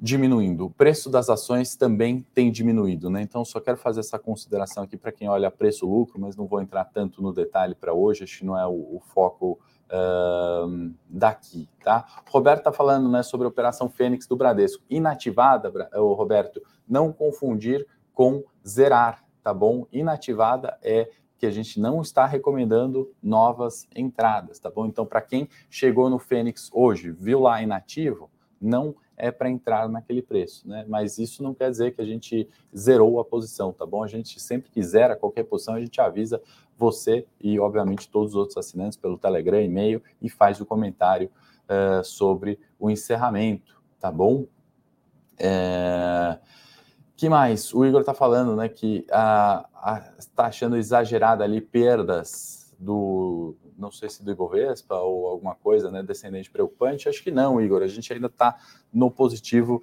diminuindo. 0.00 0.64
O 0.64 0.70
preço 0.70 1.10
das 1.10 1.28
ações 1.28 1.76
também 1.76 2.24
tem 2.32 2.50
diminuído, 2.50 3.10
né? 3.10 3.20
Então, 3.20 3.44
só 3.44 3.60
quero 3.60 3.76
fazer 3.76 4.00
essa 4.00 4.18
consideração 4.18 4.82
aqui 4.82 4.96
para 4.96 5.12
quem 5.12 5.28
olha 5.28 5.50
preço-lucro, 5.50 6.18
mas 6.18 6.34
não 6.36 6.46
vou 6.46 6.62
entrar 6.62 6.86
tanto 6.86 7.22
no 7.22 7.34
detalhe 7.34 7.74
para 7.74 7.92
hoje, 7.92 8.24
acho 8.24 8.38
que 8.38 8.46
não 8.46 8.58
é 8.58 8.66
o, 8.66 8.96
o 8.96 9.02
foco 9.12 9.60
uh, 9.90 10.94
daqui, 11.06 11.68
tá? 11.84 12.06
Roberto 12.30 12.60
está 12.60 12.72
falando 12.72 13.10
né, 13.10 13.22
sobre 13.22 13.44
a 13.44 13.48
operação 13.48 13.90
Fênix 13.90 14.26
do 14.26 14.36
Bradesco. 14.36 14.82
Inativada, 14.88 15.70
Roberto, 15.94 16.62
não 16.88 17.12
confundir 17.12 17.86
com 18.14 18.42
zerar, 18.66 19.22
tá 19.42 19.52
bom? 19.52 19.86
Inativada 19.92 20.78
é 20.82 21.10
que 21.36 21.44
a 21.44 21.50
gente 21.50 21.78
não 21.78 22.00
está 22.00 22.24
recomendando 22.24 23.10
novas 23.22 23.86
entradas, 23.94 24.58
tá 24.58 24.70
bom? 24.70 24.86
Então, 24.86 25.04
para 25.04 25.20
quem 25.20 25.46
chegou 25.68 26.08
no 26.08 26.18
Fênix 26.18 26.70
hoje, 26.72 27.10
viu 27.10 27.40
lá 27.40 27.62
inativo, 27.62 28.30
não 28.60 28.94
é 29.20 29.30
para 29.30 29.50
entrar 29.50 29.88
naquele 29.88 30.22
preço, 30.22 30.68
né? 30.68 30.84
Mas 30.88 31.18
isso 31.18 31.42
não 31.42 31.54
quer 31.54 31.70
dizer 31.70 31.94
que 31.94 32.00
a 32.00 32.04
gente 32.04 32.48
zerou 32.76 33.20
a 33.20 33.24
posição, 33.24 33.72
tá 33.72 33.86
bom? 33.86 34.02
A 34.02 34.08
gente 34.08 34.40
sempre 34.40 34.70
que 34.70 34.82
zera 34.82 35.16
qualquer 35.16 35.44
posição, 35.44 35.74
a 35.74 35.80
gente 35.80 36.00
avisa 36.00 36.40
você 36.76 37.26
e, 37.40 37.58
obviamente, 37.60 38.08
todos 38.08 38.30
os 38.30 38.36
outros 38.36 38.56
assinantes 38.56 38.96
pelo 38.96 39.18
Telegram, 39.18 39.60
e-mail 39.60 40.02
e 40.20 40.28
faz 40.28 40.60
o 40.60 40.66
comentário 40.66 41.30
uh, 41.68 42.02
sobre 42.02 42.58
o 42.78 42.90
encerramento, 42.90 43.80
tá 44.00 44.10
bom? 44.10 44.46
É 45.38 46.38
que 47.20 47.28
mais? 47.28 47.74
O 47.74 47.84
Igor 47.84 48.00
está 48.00 48.14
falando, 48.14 48.56
né, 48.56 48.66
que 48.66 49.04
está 50.18 50.46
achando 50.46 50.74
exagerada 50.74 51.44
ali 51.44 51.60
perdas 51.60 52.74
do, 52.78 53.54
não 53.80 53.90
sei 53.90 54.08
se 54.08 54.22
do 54.22 54.30
Ibovespa 54.30 54.96
ou 54.96 55.26
alguma 55.26 55.54
coisa, 55.54 55.90
né, 55.90 56.02
descendente 56.02 56.50
preocupante. 56.50 57.08
Acho 57.08 57.22
que 57.22 57.30
não, 57.30 57.60
Igor. 57.60 57.82
A 57.82 57.86
gente 57.86 58.12
ainda 58.12 58.26
está 58.26 58.58
no 58.92 59.10
positivo 59.10 59.82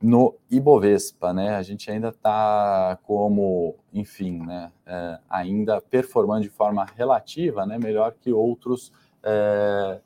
no 0.00 0.36
Ibovespa, 0.50 1.32
né? 1.32 1.56
A 1.56 1.62
gente 1.62 1.90
ainda 1.90 2.08
está 2.08 2.98
como, 3.02 3.74
enfim, 3.92 4.38
né? 4.46 4.70
É, 4.86 5.18
ainda 5.28 5.80
performando 5.80 6.42
de 6.42 6.48
forma 6.48 6.86
relativa, 6.96 7.66
né? 7.66 7.78
Melhor 7.78 8.14
que 8.20 8.32
outros 8.32 8.92
é, 9.22 10.00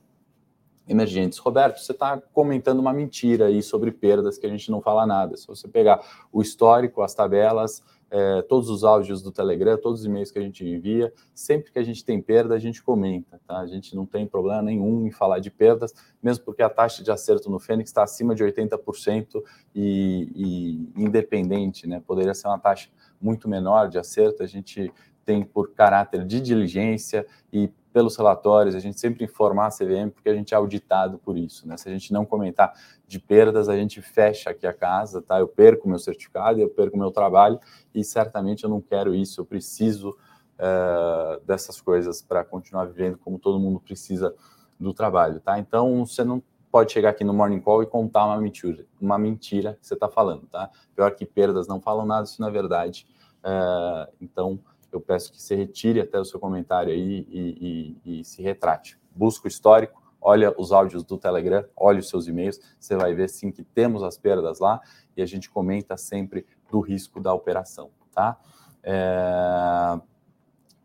emergentes. 0.88 1.38
Roberto, 1.38 1.78
você 1.78 1.92
está 1.92 2.20
comentando 2.32 2.78
uma 2.80 2.92
mentira 2.92 3.46
aí 3.46 3.62
sobre 3.62 3.90
perdas 3.90 4.38
que 4.38 4.46
a 4.46 4.50
gente 4.50 4.70
não 4.70 4.80
fala 4.80 5.06
nada. 5.06 5.36
Se 5.36 5.46
você 5.46 5.68
pegar 5.68 6.00
o 6.32 6.40
histórico, 6.40 7.02
as 7.02 7.14
tabelas, 7.14 7.82
é, 8.14 8.42
todos 8.42 8.68
os 8.68 8.85
áudios 8.85 9.22
do 9.22 9.33
Telegram, 9.33 9.79
todos 9.79 10.01
os 10.01 10.07
e-mails 10.07 10.31
que 10.31 10.38
a 10.38 10.42
gente 10.42 10.62
envia, 10.62 11.11
sempre 11.35 11.72
que 11.72 11.79
a 11.79 11.83
gente 11.83 12.05
tem 12.05 12.20
perda, 12.20 12.55
a 12.55 12.59
gente 12.59 12.83
comenta, 12.83 13.40
tá? 13.46 13.59
A 13.59 13.66
gente 13.66 13.96
não 13.96 14.05
tem 14.05 14.27
problema 14.27 14.61
nenhum 14.61 15.07
em 15.07 15.11
falar 15.11 15.38
de 15.38 15.51
perdas, 15.51 15.94
mesmo 16.22 16.44
porque 16.44 16.62
a 16.62 16.68
taxa 16.68 17.03
de 17.03 17.11
acerto 17.11 17.48
no 17.48 17.59
Fênix 17.59 17.88
está 17.88 18.03
acima 18.03 18.35
de 18.35 18.44
80% 18.44 19.42
e, 19.75 20.29
e 20.37 21.03
independente, 21.03 21.87
né? 21.87 22.03
Poderia 22.07 22.35
ser 22.35 22.48
uma 22.48 22.59
taxa 22.59 22.90
muito 23.18 23.48
menor 23.48 23.88
de 23.88 23.98
acerto, 23.98 24.42
a 24.42 24.46
gente 24.46 24.92
tem 25.25 25.42
por 25.42 25.72
caráter 25.72 26.27
de 26.27 26.38
diligência 26.38 27.27
e 27.51 27.70
pelos 27.92 28.16
relatórios, 28.16 28.74
a 28.74 28.81
gente 28.81 28.98
sempre 28.98 29.24
informar 29.24 29.66
a 29.66 29.70
CVM, 29.70 30.11
porque 30.12 30.28
a 30.28 30.35
gente 30.35 30.55
é 30.55 30.57
auditado 30.57 31.18
por 31.18 31.37
isso, 31.37 31.68
né? 31.68 31.76
Se 31.76 31.88
a 31.88 31.92
gente 31.92 32.12
não 32.12 32.24
comentar 32.24 32.72
de 33.07 33.20
perdas, 33.20 33.68
a 33.68 33.76
gente 33.76 34.00
fecha 34.00 34.50
aqui 34.50 34.66
a 34.66 34.72
casa, 34.72 35.20
tá? 35.20 35.38
Eu 35.38 35.46
perco 35.46 35.88
meu 35.88 35.98
certificado, 35.98 36.59
eu 36.59 36.68
perco 36.68 36.96
meu 36.96 37.11
trabalho, 37.11 37.61
e 37.94 38.02
certamente 38.02 38.64
eu 38.64 38.70
não 38.70 38.81
quero 38.81 39.14
isso, 39.14 39.40
eu 39.40 39.44
preciso 39.44 40.11
uh, 40.59 41.40
dessas 41.44 41.81
coisas 41.81 42.22
para 42.22 42.42
continuar 42.44 42.87
vivendo 42.87 43.18
como 43.18 43.38
todo 43.38 43.61
mundo 43.61 43.78
precisa 43.78 44.35
do 44.81 44.94
trabalho, 44.94 45.40
tá? 45.40 45.59
Então, 45.59 46.05
você 46.05 46.24
não 46.24 46.42
pode 46.70 46.90
chegar 46.90 47.11
aqui 47.11 47.22
no 47.22 47.35
Morning 47.35 47.61
Call 47.61 47.83
e 47.83 47.87
contar 47.87 48.24
uma 48.24 48.40
mentira, 48.40 48.87
uma 48.98 49.18
mentira 49.18 49.76
que 49.78 49.87
você 49.87 49.94
está 49.94 50.09
falando, 50.09 50.46
tá? 50.46 50.70
Pior 50.96 51.14
que 51.14 51.26
perdas 51.26 51.68
não 51.68 51.81
falam 51.81 52.07
nada, 52.07 52.24
isso 52.24 52.40
não 52.40 52.48
é 52.48 52.50
verdade. 52.50 53.07
Uh, 53.44 54.11
então, 54.20 54.59
eu 54.92 55.00
peço 55.00 55.33
que 55.33 55.40
você 55.40 55.55
retire 55.55 56.00
até 56.00 56.18
o 56.18 56.24
seu 56.24 56.38
comentário 56.38 56.92
aí 56.92 57.26
e, 57.28 57.96
e, 58.05 58.20
e 58.20 58.24
se 58.24 58.42
retrate. 58.42 58.98
Busca 59.14 59.46
o 59.46 59.48
histórico, 59.48 60.02
olha 60.20 60.55
os 60.57 60.72
áudios 60.72 61.02
do 61.02 61.18
Telegram, 61.18 61.64
olha 61.76 61.98
os 61.98 62.09
seus 62.09 62.28
e-mails, 62.28 62.61
você 62.78 62.96
vai 62.96 63.14
ver 63.14 63.28
sim 63.28 63.50
que 63.50 63.64
temos 63.64 64.02
as 64.02 64.16
perdas 64.16 64.61
lá 64.61 64.81
e 65.16 65.22
a 65.22 65.26
gente 65.26 65.50
comenta 65.50 65.96
sempre 65.96 66.46
do 66.70 66.81
risco 66.81 67.20
da 67.20 67.35
operação, 67.35 67.90
tá? 68.14 68.38
É... 68.83 70.00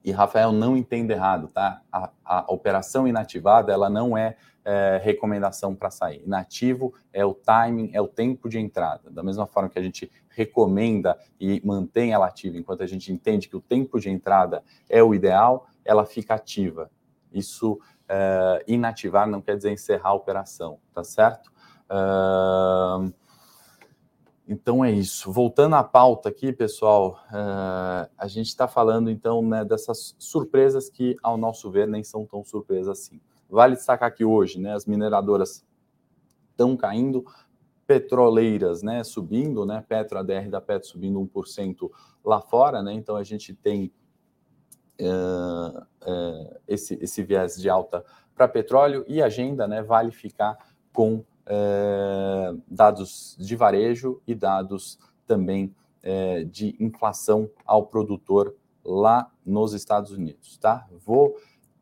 E 0.04 0.12
Rafael 0.12 0.54
não 0.54 0.78
entende 0.78 1.12
errado, 1.12 1.50
tá? 1.50 1.82
A, 1.92 2.12
a 2.24 2.46
operação 2.48 3.08
inativada 3.08 3.74
ela 3.74 3.90
não 3.90 4.18
é 4.18 4.38
é, 4.68 5.00
recomendação 5.02 5.74
para 5.74 5.90
sair. 5.90 6.22
Inativo 6.26 6.94
é 7.14 7.26
o 7.26 7.34
timing, 7.34 7.90
é 7.94 8.02
o 8.02 8.08
tempo 8.08 8.50
de 8.50 8.60
entrada. 8.60 9.10
Da 9.10 9.24
mesma 9.24 9.48
forma 9.48 9.70
que 9.70 9.80
a 9.80 9.82
gente 9.82 10.12
recomenda 10.28 11.18
e 11.40 11.62
mantém 11.66 12.12
ela 12.12 12.28
ativa, 12.28 12.58
enquanto 12.58 12.84
a 12.84 12.86
gente 12.86 13.10
entende 13.10 13.48
que 13.48 13.56
o 13.56 13.62
tempo 13.62 13.98
de 13.98 14.10
entrada 14.10 14.62
é 14.90 15.02
o 15.02 15.16
ideal, 15.16 15.70
ela 15.86 16.06
fica 16.06 16.34
ativa. 16.34 16.92
Isso, 17.32 17.80
é, 18.10 18.66
inativar 18.68 19.26
não 19.26 19.42
quer 19.42 19.56
dizer 19.56 19.72
encerrar 19.72 20.10
a 20.10 20.14
operação, 20.14 20.80
tá 20.94 21.02
certo? 21.02 21.50
Uh, 21.90 23.14
então 24.46 24.84
é 24.84 24.92
isso. 24.92 25.32
Voltando 25.32 25.78
à 25.78 25.84
pauta 25.84 26.28
aqui, 26.28 26.52
pessoal, 26.52 27.22
uh, 27.32 28.10
a 28.18 28.28
gente 28.28 28.48
está 28.48 28.68
falando 28.68 29.10
então 29.10 29.42
né, 29.42 29.64
dessas 29.64 30.14
surpresas 30.20 30.90
que, 30.90 31.16
ao 31.24 31.38
nosso 31.38 31.72
ver, 31.72 31.88
nem 31.88 32.04
são 32.04 32.26
tão 32.26 32.44
surpresas 32.44 33.00
assim. 33.00 33.22
Vale 33.50 33.76
destacar 33.76 34.14
que 34.14 34.26
hoje, 34.26 34.60
né, 34.60 34.74
as 34.74 34.86
mineradoras 34.86 35.66
estão 36.52 36.76
caindo, 36.76 37.26
petroleiras, 37.86 38.84
né, 38.84 39.04
subindo, 39.04 39.66
né, 39.66 39.84
Petro, 39.88 40.20
ADR 40.20 40.50
da 40.50 40.60
Petro 40.60 40.90
subindo 40.90 41.20
1% 41.20 41.90
lá 42.24 42.42
fora, 42.42 42.84
né, 42.84 42.94
então 42.94 43.16
a 43.16 43.24
gente 43.24 43.54
tem 43.54 43.92
uh, 45.00 45.80
uh, 45.80 46.60
esse, 46.68 46.96
esse 47.02 47.24
viés 47.24 47.56
de 47.56 47.70
alta 47.70 48.04
para 48.36 48.48
petróleo 48.48 49.06
e 49.08 49.22
agenda, 49.22 49.68
né, 49.68 49.82
vale 49.82 50.12
ficar 50.12 50.58
com 50.92 51.16
uh, 51.16 52.62
dados 52.68 53.38
de 53.40 53.56
varejo 53.56 54.22
e 54.28 54.36
dados 54.36 55.00
também 55.26 55.74
de 56.52 56.74
inflação 56.80 57.50
ao 57.66 57.86
produtor 57.86 58.56
lá 58.86 59.30
nos 59.46 59.74
Estados 59.74 60.12
Unidos, 60.12 60.58
tá? 60.58 60.88
Vou 61.06 61.36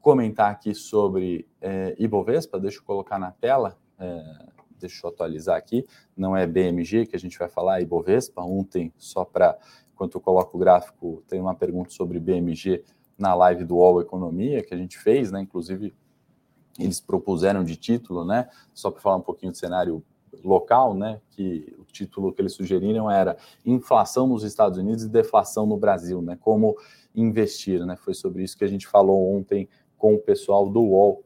comentar 0.06 0.52
aqui 0.52 0.76
sobre 0.76 1.48
é, 1.60 1.96
Ibovespa, 1.98 2.60
deixa 2.60 2.78
eu 2.78 2.84
colocar 2.84 3.18
na 3.18 3.32
tela, 3.32 3.76
é, 3.98 4.46
deixa 4.80 5.04
eu 5.04 5.10
atualizar 5.10 5.58
aqui, 5.58 5.84
não 6.15 6.38
é 6.38 6.46
BMG 6.46 7.08
que 7.08 7.15
a 7.15 7.20
gente 7.20 7.39
vai 7.39 7.50
falar, 7.50 7.80
é 7.80 7.82
Ibovespa. 7.82 8.44
Ontem, 8.44 8.94
só 9.00 9.26
para, 9.26 9.58
enquanto 9.91 10.13
eu 10.13 10.22
coloco 10.22 10.56
o 10.56 10.60
gráfico, 10.60 11.24
tem 11.28 11.41
uma 11.41 11.56
pergunta 11.56 11.89
sobre 11.89 12.20
BMG 12.20 12.84
na 13.18 13.34
live 13.34 13.63
do 13.63 13.78
UOL 13.78 14.00
Economia 14.00 14.62
que 14.62 14.76
a 14.76 14.78
gente 14.78 14.96
fez, 14.96 15.32
né? 15.32 15.41
Inclusive, 15.41 15.91
eles 16.78 17.02
propuseram 17.02 17.63
de 17.63 17.76
título, 17.76 18.24
né? 18.24 18.48
Só 18.76 18.91
para 18.91 19.02
falar 19.02 19.15
um 19.15 19.22
pouquinho 19.22 19.54
do 19.54 19.58
cenário 19.58 20.06
local, 20.44 20.94
né? 20.94 21.20
Que 21.32 21.76
o 21.80 21.84
título 21.84 22.32
que 22.32 22.44
eles 22.44 22.54
sugeriram 22.54 23.10
era 23.10 23.38
inflação 23.65 24.28
nos 24.28 24.44
Estados 24.44 24.78
Unidos 24.78 25.04
e 25.04 25.10
deflação 25.10 25.65
no 25.65 25.78
Brasil, 25.78 26.22
né? 26.22 26.38
Como 26.39 26.78
investir, 27.15 27.84
né? 27.88 27.96
Foi 27.96 28.13
sobre 28.13 28.44
isso 28.44 28.56
que 28.56 28.63
a 28.63 28.68
gente 28.68 28.86
falou 28.86 29.36
ontem 29.36 29.68
com 29.98 30.16
o 30.16 30.20
pessoal 30.20 30.70
do 30.70 30.82
UOL 30.82 31.26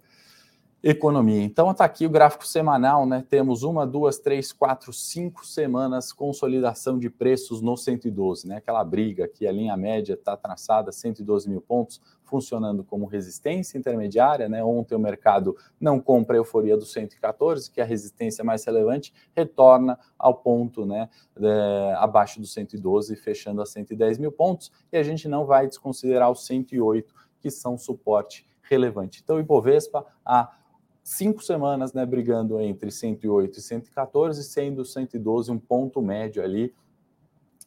Economia. 0.82 1.44
Então 1.44 1.70
está 1.72 1.84
aqui 1.84 2.06
o 2.06 2.10
gráfico 2.10 2.48
semanal, 2.48 3.06
né? 3.06 3.26
Temos 3.30 3.64
uma, 3.64 3.86
duas, 3.86 4.18
três, 4.18 4.54
quatro, 4.54 4.94
cinco 4.94 5.46
semanas 5.46 6.14
consolidação 6.14 6.98
de 6.98 7.10
preços 7.10 7.62
no 7.62 7.76
112, 7.76 8.48
né? 8.48 8.56
Aquela 8.56 8.82
briga 8.82 9.28
que 9.28 9.46
a 9.46 9.52
linha 9.52 9.76
média 9.76 10.14
está 10.14 10.38
traçada 10.38 10.90
112 10.94 11.50
mil 11.50 11.60
pontos, 11.60 12.02
funcionando 12.24 12.82
como 12.82 13.06
resistência 13.06 13.78
intermediária, 13.78 14.48
né? 14.48 14.64
Ontem 14.64 14.96
o 14.96 15.00
mercado 15.00 15.58
não 15.82 16.00
compra 16.00 16.38
a 16.38 16.40
euforia 16.40 16.78
do 16.78 16.86
114, 16.86 17.70
que 17.70 17.82
é 17.82 17.84
a 17.84 17.86
resistência 17.86 18.42
mais 18.42 18.64
relevante, 18.64 19.14
retorna 19.36 20.00
ao 20.18 20.34
ponto, 20.36 20.86
né? 20.86 21.10
É, 21.42 21.94
abaixo 21.98 22.40
do 22.40 22.48
112, 22.48 23.18
fechando 23.18 23.62
a 23.62 23.66
110 23.66 24.18
mil 24.18 24.32
pontos, 24.32 24.72
e 24.94 24.98
a 24.98 25.04
gente 25.04 25.28
não 25.28 25.46
vai 25.46 25.68
desconsiderar 25.68 26.32
os 26.32 26.46
108 26.46 27.14
que 27.42 27.52
são 27.52 27.78
suporte 27.78 28.49
relevante. 28.70 29.22
Então, 29.24 29.38
o 29.38 29.40
Ibovespa 29.40 30.06
há 30.24 30.56
cinco 31.04 31.44
semanas 31.44 31.94
né, 31.94 32.06
brigando 32.06 32.60
entre 32.60 32.92
108 32.92 33.58
e 33.58 33.62
114, 33.62 34.44
sendo 34.44 34.86
112 34.86 35.52
um 35.52 35.58
ponto 35.58 36.02
médio 36.02 36.44
ali 36.44 36.74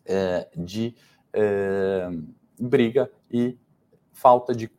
é, 0.06 0.48
de 0.56 0.94
é, 1.32 2.08
briga 2.58 3.10
e 3.30 3.58
falta 4.12 4.54
de 4.54 4.70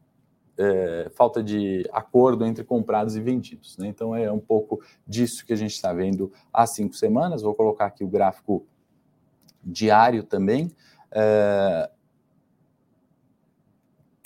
é, 0.56 1.10
falta 1.16 1.42
de 1.42 1.84
acordo 1.92 2.46
entre 2.46 2.64
comprados 2.64 3.16
e 3.16 3.22
vendidos. 3.22 3.76
Né? 3.78 3.88
Então 3.88 4.16
é 4.16 4.32
um 4.32 4.40
pouco 4.40 4.82
disso 5.06 5.44
que 5.46 5.52
a 5.52 5.56
gente 5.56 5.72
está 5.72 5.92
vendo 5.92 6.32
há 6.54 6.68
cinco 6.68 6.94
semanas. 6.94 7.42
Vou 7.42 7.56
colocar 7.56 7.88
aqui 7.88 8.04
o 8.04 8.08
gráfico 8.08 8.66
diário 9.64 10.24
também. 10.24 10.72
É... 11.12 11.90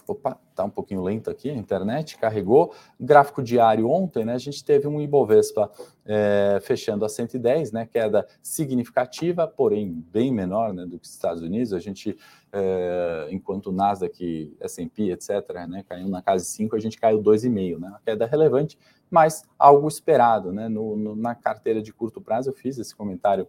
Opa, 0.08 0.40
está 0.50 0.64
um 0.64 0.70
pouquinho 0.70 1.04
lento 1.04 1.30
aqui, 1.30 1.50
a 1.50 1.54
internet 1.54 2.18
carregou. 2.18 2.74
Gráfico 2.98 3.44
diário 3.44 3.90
ontem, 3.90 4.24
né? 4.24 4.34
A 4.34 4.38
gente 4.38 4.64
teve 4.64 4.88
um 4.88 5.02
Ibovespa 5.02 5.70
é, 6.06 6.60
fechando 6.62 7.04
a 7.04 7.10
110, 7.10 7.74
né? 7.74 7.86
Queda 7.86 8.26
significativa, 8.42 9.46
porém 9.46 9.92
bem 10.10 10.32
menor 10.32 10.74
né, 10.74 10.86
do 10.86 10.98
que 10.98 11.06
os 11.06 11.12
Estados 11.12 11.44
Unidos. 11.44 11.74
A 11.74 11.80
gente, 11.80 12.18
é, 12.54 13.28
enquanto 13.32 13.68
o 13.68 13.72
Nasdaq, 13.74 14.56
S&P, 14.62 15.12
etc., 15.12 15.30
né, 15.68 15.84
caiu 15.88 16.08
na 16.08 16.22
casa 16.22 16.46
de 16.46 16.50
5, 16.52 16.76
a 16.76 16.80
gente 16.80 16.98
caiu 16.98 17.22
2,5, 17.22 17.78
né? 17.78 17.90
Uma 17.90 18.00
queda 18.00 18.26
relevante, 18.26 18.80
mas 19.12 19.44
algo 19.60 19.88
esperado, 19.90 20.54
né? 20.54 20.70
No, 20.70 20.96
no, 20.96 21.16
na 21.18 21.36
carteira 21.36 21.82
de 21.82 21.92
curto 21.92 22.22
prazo, 22.22 22.50
eu 22.50 22.54
fiz 22.54 22.78
esse 22.78 22.96
comentário 22.96 23.46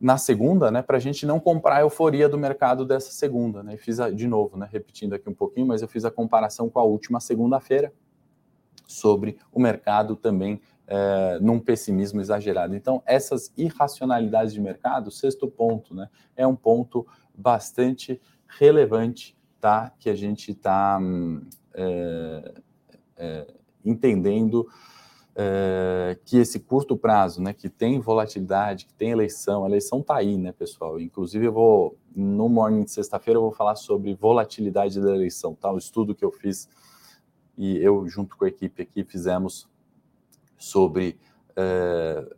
na 0.00 0.16
segunda, 0.16 0.70
né, 0.70 0.80
para 0.80 0.96
a 0.96 1.00
gente 1.00 1.26
não 1.26 1.38
comprar 1.38 1.76
a 1.76 1.80
euforia 1.80 2.28
do 2.28 2.38
mercado 2.38 2.86
dessa 2.86 3.12
segunda, 3.12 3.62
né? 3.62 3.76
fiz 3.76 4.00
a, 4.00 4.10
de 4.10 4.26
novo, 4.26 4.56
né, 4.56 4.66
repetindo 4.70 5.12
aqui 5.12 5.28
um 5.28 5.34
pouquinho, 5.34 5.66
mas 5.66 5.82
eu 5.82 5.88
fiz 5.88 6.04
a 6.06 6.10
comparação 6.10 6.70
com 6.70 6.78
a 6.78 6.84
última 6.84 7.20
segunda-feira 7.20 7.92
sobre 8.86 9.36
o 9.52 9.60
mercado 9.60 10.16
também 10.16 10.60
é, 10.86 11.38
num 11.40 11.60
pessimismo 11.60 12.20
exagerado. 12.20 12.74
Então, 12.74 13.02
essas 13.06 13.52
irracionalidades 13.56 14.52
de 14.52 14.60
mercado, 14.60 15.10
sexto 15.10 15.46
ponto, 15.46 15.94
né, 15.94 16.08
é 16.34 16.46
um 16.46 16.56
ponto 16.56 17.06
bastante 17.32 18.20
relevante, 18.58 19.36
tá? 19.60 19.92
Que 19.98 20.10
a 20.10 20.14
gente 20.14 20.50
está 20.50 20.98
hum, 21.00 21.46
é, 21.74 22.54
é, 23.16 23.46
entendendo 23.84 24.66
é, 25.42 26.18
que 26.26 26.36
esse 26.36 26.60
curto 26.60 26.98
prazo, 26.98 27.40
né, 27.40 27.54
que 27.54 27.70
tem 27.70 27.98
volatilidade, 27.98 28.84
que 28.84 28.92
tem 28.92 29.10
eleição, 29.10 29.64
a 29.64 29.68
eleição 29.68 30.00
está 30.00 30.16
aí, 30.16 30.36
né, 30.36 30.52
pessoal? 30.52 31.00
Inclusive, 31.00 31.46
eu 31.46 31.52
vou, 31.52 31.96
no 32.14 32.46
morning 32.46 32.84
de 32.84 32.90
sexta-feira, 32.90 33.38
eu 33.38 33.42
vou 33.42 33.52
falar 33.52 33.74
sobre 33.74 34.12
volatilidade 34.14 35.00
da 35.00 35.14
eleição, 35.14 35.54
tá? 35.54 35.72
O 35.72 35.78
estudo 35.78 36.14
que 36.14 36.22
eu 36.22 36.30
fiz 36.30 36.68
e 37.56 37.78
eu, 37.78 38.06
junto 38.06 38.36
com 38.36 38.44
a 38.44 38.48
equipe 38.48 38.82
aqui, 38.82 39.02
fizemos 39.02 39.66
sobre 40.58 41.18
é, 41.56 42.36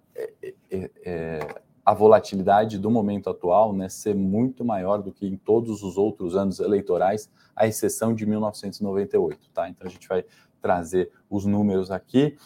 é, 1.05 1.41
a 1.85 1.95
volatilidade 1.95 2.79
do 2.79 2.89
momento 2.89 3.29
atual 3.29 3.73
né, 3.73 3.89
ser 3.89 4.15
muito 4.15 4.65
maior 4.65 5.03
do 5.03 5.11
que 5.11 5.27
em 5.27 5.37
todos 5.37 5.83
os 5.83 5.99
outros 5.99 6.37
anos 6.37 6.61
eleitorais, 6.61 7.29
à 7.57 7.67
exceção 7.67 8.15
de 8.15 8.25
1998. 8.27 9.51
Tá? 9.53 9.69
Então 9.69 9.89
a 9.89 9.91
gente 9.91 10.07
vai 10.07 10.25
trazer 10.61 11.11
os 11.29 11.45
números 11.45 11.91
aqui. 11.91 12.39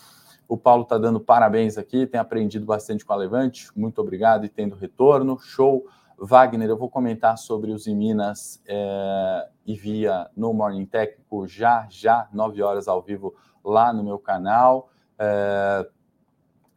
O 0.49 0.57
Paulo 0.57 0.85
está 0.85 0.97
dando 0.97 1.19
parabéns 1.19 1.77
aqui, 1.77 2.07
tem 2.07 2.21
aprendido 2.21 2.65
bastante 2.65 3.05
com 3.05 3.13
a 3.13 3.17
Levante. 3.17 3.69
Muito 3.77 4.01
obrigado 4.01 4.45
e 4.45 4.49
tendo 4.49 4.77
retorno. 4.77 5.39
Show. 5.41 5.87
Wagner, 6.19 6.71
eu 6.71 6.79
vou 6.79 6.89
comentar 6.89 7.37
sobre 7.37 7.73
os 7.73 7.87
Minas 7.87 8.63
é, 8.67 9.49
e 9.67 9.75
via 9.75 10.31
no 10.35 10.53
Morning 10.55 10.87
Técnico 10.87 11.47
já, 11.47 11.87
já, 11.91 12.27
9 12.33 12.63
horas 12.63 12.89
ao 12.89 13.03
vivo 13.03 13.35
lá 13.63 13.93
no 13.93 14.03
meu 14.03 14.19
canal. 14.19 14.89
É, 15.19 15.87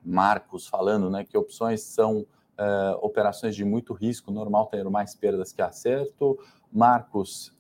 Marcos 0.04 0.68
falando 0.68 1.10
né, 1.10 1.24
que 1.24 1.38
opções 1.38 1.82
são 1.84 2.26
é, 2.58 2.98
operações 3.02 3.56
de 3.56 3.64
muito 3.64 3.94
risco, 3.94 4.32
normal 4.32 4.66
ter 4.66 4.84
mais 4.90 5.16
perdas 5.16 5.54
que 5.54 5.62
acerto. 5.62 6.38
Marcos, 6.72 7.52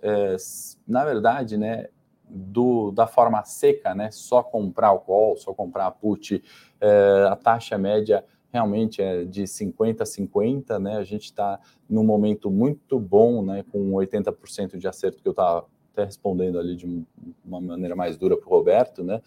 na 0.88 1.04
verdade, 1.04 1.58
né, 1.58 1.88
do, 2.30 2.92
da 2.92 3.08
forma 3.08 3.44
seca, 3.44 3.96
né, 3.96 4.12
só 4.12 4.44
comprar 4.44 4.96
call, 5.00 5.36
só 5.38 5.54
comprar 5.54 5.92
put, 5.92 6.44
é, 6.80 7.28
a 7.30 7.36
taxa 7.36 7.78
média 7.78 8.24
realmente 8.52 9.02
é 9.02 9.24
de 9.26 9.48
50 9.48 10.04
a 10.04 10.06
50, 10.06 10.80
né? 10.80 10.98
A 10.98 11.04
gente 11.04 11.26
está 11.26 11.60
num 11.88 12.04
momento 12.04 12.50
muito 12.50 13.00
bom, 13.00 13.44
né? 13.44 13.64
Com 13.72 13.92
80% 13.92 14.78
de 14.78 14.88
acerto 14.88 15.22
que 15.22 15.28
eu 15.28 15.32
estava 15.32 15.68
até 15.94 16.06
respondendo 16.06 16.60
ali 16.60 16.76
de 16.76 17.06
uma 17.46 17.62
maneira 17.62 17.96
mais 17.96 18.18
dura 18.18 18.38
para 18.38 18.48
o 18.48 18.50
Roberto, 18.50 19.04
né? 19.04 19.22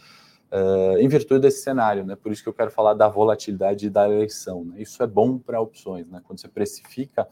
Uh, 0.51 0.99
em 0.99 1.09
virtude 1.09 1.41
desse 1.41 1.63
cenário, 1.63 2.05
né? 2.05 2.15
Por 2.15 2.31
isso 2.31 2.43
que 2.43 2.49
eu 2.49 2.53
quero 2.53 2.71
falar 2.71 2.95
da 2.95 3.09
volatilidade 3.09 3.89
da 3.89 4.07
eleição. 4.07 4.65
Né? 4.65 4.83
Isso 4.83 5.03
é 5.03 5.07
bom 5.07 5.39
para 5.39 5.61
opções, 5.61 6.07
né? 6.11 6.21
Quando 6.25 6.41
você 6.41 6.49
precifica 6.49 7.27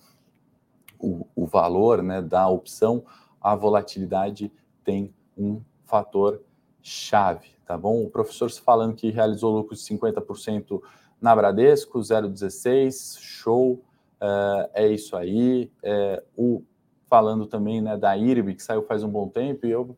o, 0.98 1.26
o, 1.34 1.46
valor, 1.46 2.02
né, 2.02 2.22
da 2.22 2.48
opção, 2.48 3.04
a 3.40 3.54
volatilidade 3.54 4.50
tem 4.84 5.12
um 5.36 5.60
fator 5.84 6.42
chave, 6.82 7.48
tá 7.66 7.76
bom? 7.76 8.04
O 8.04 8.10
professor 8.10 8.50
falando 8.50 8.94
que 8.94 9.10
realizou 9.10 9.54
lucro 9.54 9.74
de 9.74 9.82
50% 9.82 10.80
na 11.20 11.36
Bradesco, 11.36 12.00
016, 12.00 13.18
show, 13.20 13.72
uh, 14.20 14.70
é 14.72 14.88
isso 14.88 15.16
aí. 15.16 15.70
É, 15.82 16.22
o, 16.36 16.62
falando 17.08 17.46
também 17.46 17.80
né, 17.80 17.96
da 17.96 18.16
IRB, 18.16 18.54
que 18.54 18.62
saiu 18.62 18.82
faz 18.82 19.02
um 19.02 19.10
bom 19.10 19.28
tempo, 19.28 19.66
e 19.66 19.70
eu 19.70 19.96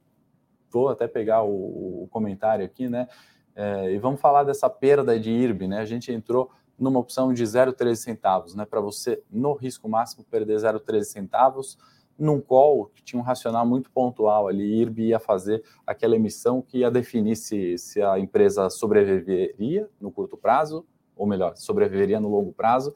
vou 0.70 0.88
até 0.88 1.06
pegar 1.06 1.42
o, 1.42 2.04
o 2.04 2.08
comentário 2.10 2.64
aqui, 2.64 2.88
né? 2.88 3.06
É, 3.54 3.92
e 3.92 3.98
vamos 3.98 4.20
falar 4.20 4.44
dessa 4.44 4.68
perda 4.70 5.20
de 5.20 5.30
IRB, 5.30 5.68
né? 5.68 5.80
A 5.80 5.84
gente 5.84 6.10
entrou 6.10 6.50
numa 6.78 6.98
opção 6.98 7.32
de 7.32 7.44
0,13 7.44 7.96
centavos, 7.96 8.54
né? 8.54 8.64
Para 8.64 8.80
você, 8.80 9.22
no 9.30 9.52
risco 9.52 9.88
máximo, 9.88 10.24
perder 10.24 10.56
0,13 10.56 11.02
centavos, 11.04 11.78
num 12.22 12.40
call 12.40 12.86
que 12.94 13.02
tinha 13.02 13.20
um 13.20 13.24
racional 13.24 13.66
muito 13.66 13.90
pontual 13.90 14.48
ali, 14.48 14.80
IRB 14.80 15.08
ia 15.08 15.18
fazer 15.18 15.62
aquela 15.86 16.16
emissão 16.16 16.62
que 16.62 16.78
ia 16.78 16.90
definir 16.90 17.36
se, 17.36 17.76
se 17.78 18.00
a 18.00 18.18
empresa 18.18 18.70
sobreviveria 18.70 19.88
no 20.00 20.10
curto 20.10 20.36
prazo 20.36 20.86
ou 21.16 21.26
melhor, 21.26 21.56
sobreviveria 21.56 22.18
no 22.18 22.28
longo 22.28 22.52
prazo, 22.52 22.94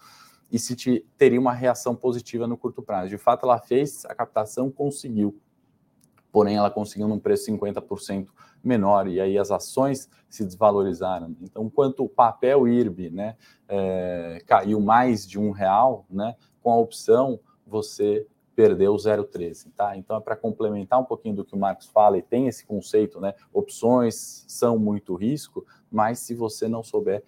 e 0.50 0.58
se 0.58 0.74
te, 0.74 1.04
teria 1.16 1.40
uma 1.40 1.52
reação 1.52 1.94
positiva 1.94 2.46
no 2.46 2.56
curto 2.56 2.82
prazo. 2.82 3.08
De 3.08 3.18
fato, 3.18 3.44
ela 3.44 3.58
fez, 3.58 4.04
a 4.06 4.14
captação 4.14 4.70
conseguiu, 4.70 5.38
porém 6.32 6.56
ela 6.56 6.70
conseguiu 6.70 7.08
num 7.08 7.18
preço 7.18 7.50
50% 7.50 8.28
menor, 8.62 9.06
e 9.06 9.20
aí 9.20 9.38
as 9.38 9.50
ações 9.50 10.08
se 10.28 10.44
desvalorizaram. 10.44 11.36
Então, 11.40 11.64
enquanto 11.64 12.04
o 12.04 12.08
papel 12.08 12.66
IRB 12.66 13.10
né, 13.10 13.36
é, 13.68 14.42
caiu 14.46 14.80
mais 14.80 15.26
de 15.26 15.38
um 15.38 15.50
real, 15.50 16.04
né, 16.10 16.34
com 16.62 16.72
a 16.72 16.76
opção 16.76 17.38
você 17.66 18.26
perdeu 18.56 18.94
0,13, 18.94 19.68
tá? 19.76 19.96
Então 19.96 20.16
é 20.16 20.20
para 20.20 20.34
complementar 20.34 20.98
um 20.98 21.04
pouquinho 21.04 21.36
do 21.36 21.44
que 21.44 21.54
o 21.54 21.58
Marcos 21.58 21.86
fala 21.86 22.16
e 22.16 22.22
tem 22.22 22.48
esse 22.48 22.64
conceito, 22.64 23.20
né? 23.20 23.34
Opções 23.52 24.44
são 24.48 24.78
muito 24.78 25.14
risco, 25.14 25.64
mas 25.92 26.20
se 26.20 26.34
você 26.34 26.66
não 26.66 26.82
souber 26.82 27.22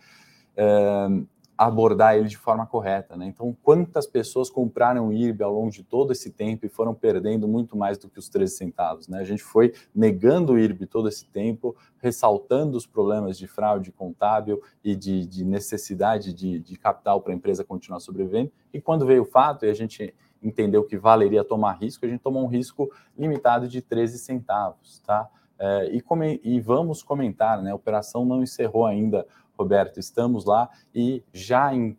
uh, 0.57 1.27
abordar 1.59 2.15
ele 2.15 2.29
de 2.29 2.39
forma 2.39 2.65
correta. 2.65 3.17
Né? 3.17 3.27
Então, 3.27 3.55
quantas 3.65 4.07
pessoas 4.07 4.49
compraram 4.49 5.13
IRB 5.13 5.43
ao 5.43 5.53
longo 5.53 5.73
de 5.73 5.83
todo 5.83 6.13
esse 6.13 6.31
tempo 6.31 6.65
e 6.65 6.69
foram 6.69 6.95
perdendo 6.95 7.49
muito 7.49 7.77
mais 7.77 7.99
do 7.99 8.09
que 8.09 8.21
os 8.21 8.29
13 8.29 8.55
centavos? 8.55 9.09
Né? 9.09 9.19
A 9.19 9.25
gente 9.25 9.43
foi 9.43 9.75
negando 9.93 10.53
o 10.53 10.59
IRB 10.59 10.87
todo 10.87 11.09
esse 11.09 11.27
tempo, 11.27 11.75
ressaltando 12.01 12.77
os 12.79 12.87
problemas 12.87 13.37
de 13.37 13.49
fraude 13.49 13.91
contábil 13.91 14.63
e 14.85 14.95
de, 14.95 15.27
de 15.27 15.45
necessidade 15.45 16.33
de, 16.33 16.61
de 16.61 16.77
capital 16.77 17.21
para 17.21 17.33
a 17.33 17.37
empresa 17.37 17.65
continuar 17.65 17.99
sobrevivendo. 17.99 18.53
E 18.73 18.81
quando 18.81 19.05
veio 19.05 19.23
o 19.23 19.27
fato 19.27 19.67
e 19.67 19.71
a 19.71 19.75
gente 19.75 20.15
entendeu 20.43 20.85
que 20.85 20.97
valeria 20.97 21.45
tomar 21.45 21.73
risco, 21.73 22.05
a 22.05 22.09
gente 22.09 22.21
tomou 22.21 22.45
um 22.45 22.49
risco 22.49 22.91
limitado 23.17 23.69
de 23.69 23.83
13 23.83 24.19
centavos. 24.19 25.01
Tá? 25.01 25.29
É, 25.59 25.91
e, 25.93 26.01
come, 26.01 26.41
e 26.45 26.61
vamos 26.61 27.03
comentar, 27.03 27.63
né? 27.63 27.73
a 27.73 27.75
operação 27.75 28.25
não 28.25 28.43
encerrou 28.43 28.87
ainda 28.87 29.27
Roberto, 29.59 29.99
estamos 29.99 30.45
lá 30.45 30.71
e 30.95 31.23
já 31.33 31.75
em 31.75 31.99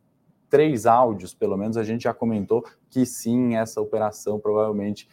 três 0.49 0.85
áudios, 0.85 1.33
pelo 1.33 1.55
menos, 1.55 1.77
a 1.77 1.83
gente 1.83 2.03
já 2.03 2.13
comentou 2.13 2.65
que 2.89 3.05
sim, 3.05 3.55
essa 3.55 3.79
operação 3.79 4.39
provavelmente 4.39 5.07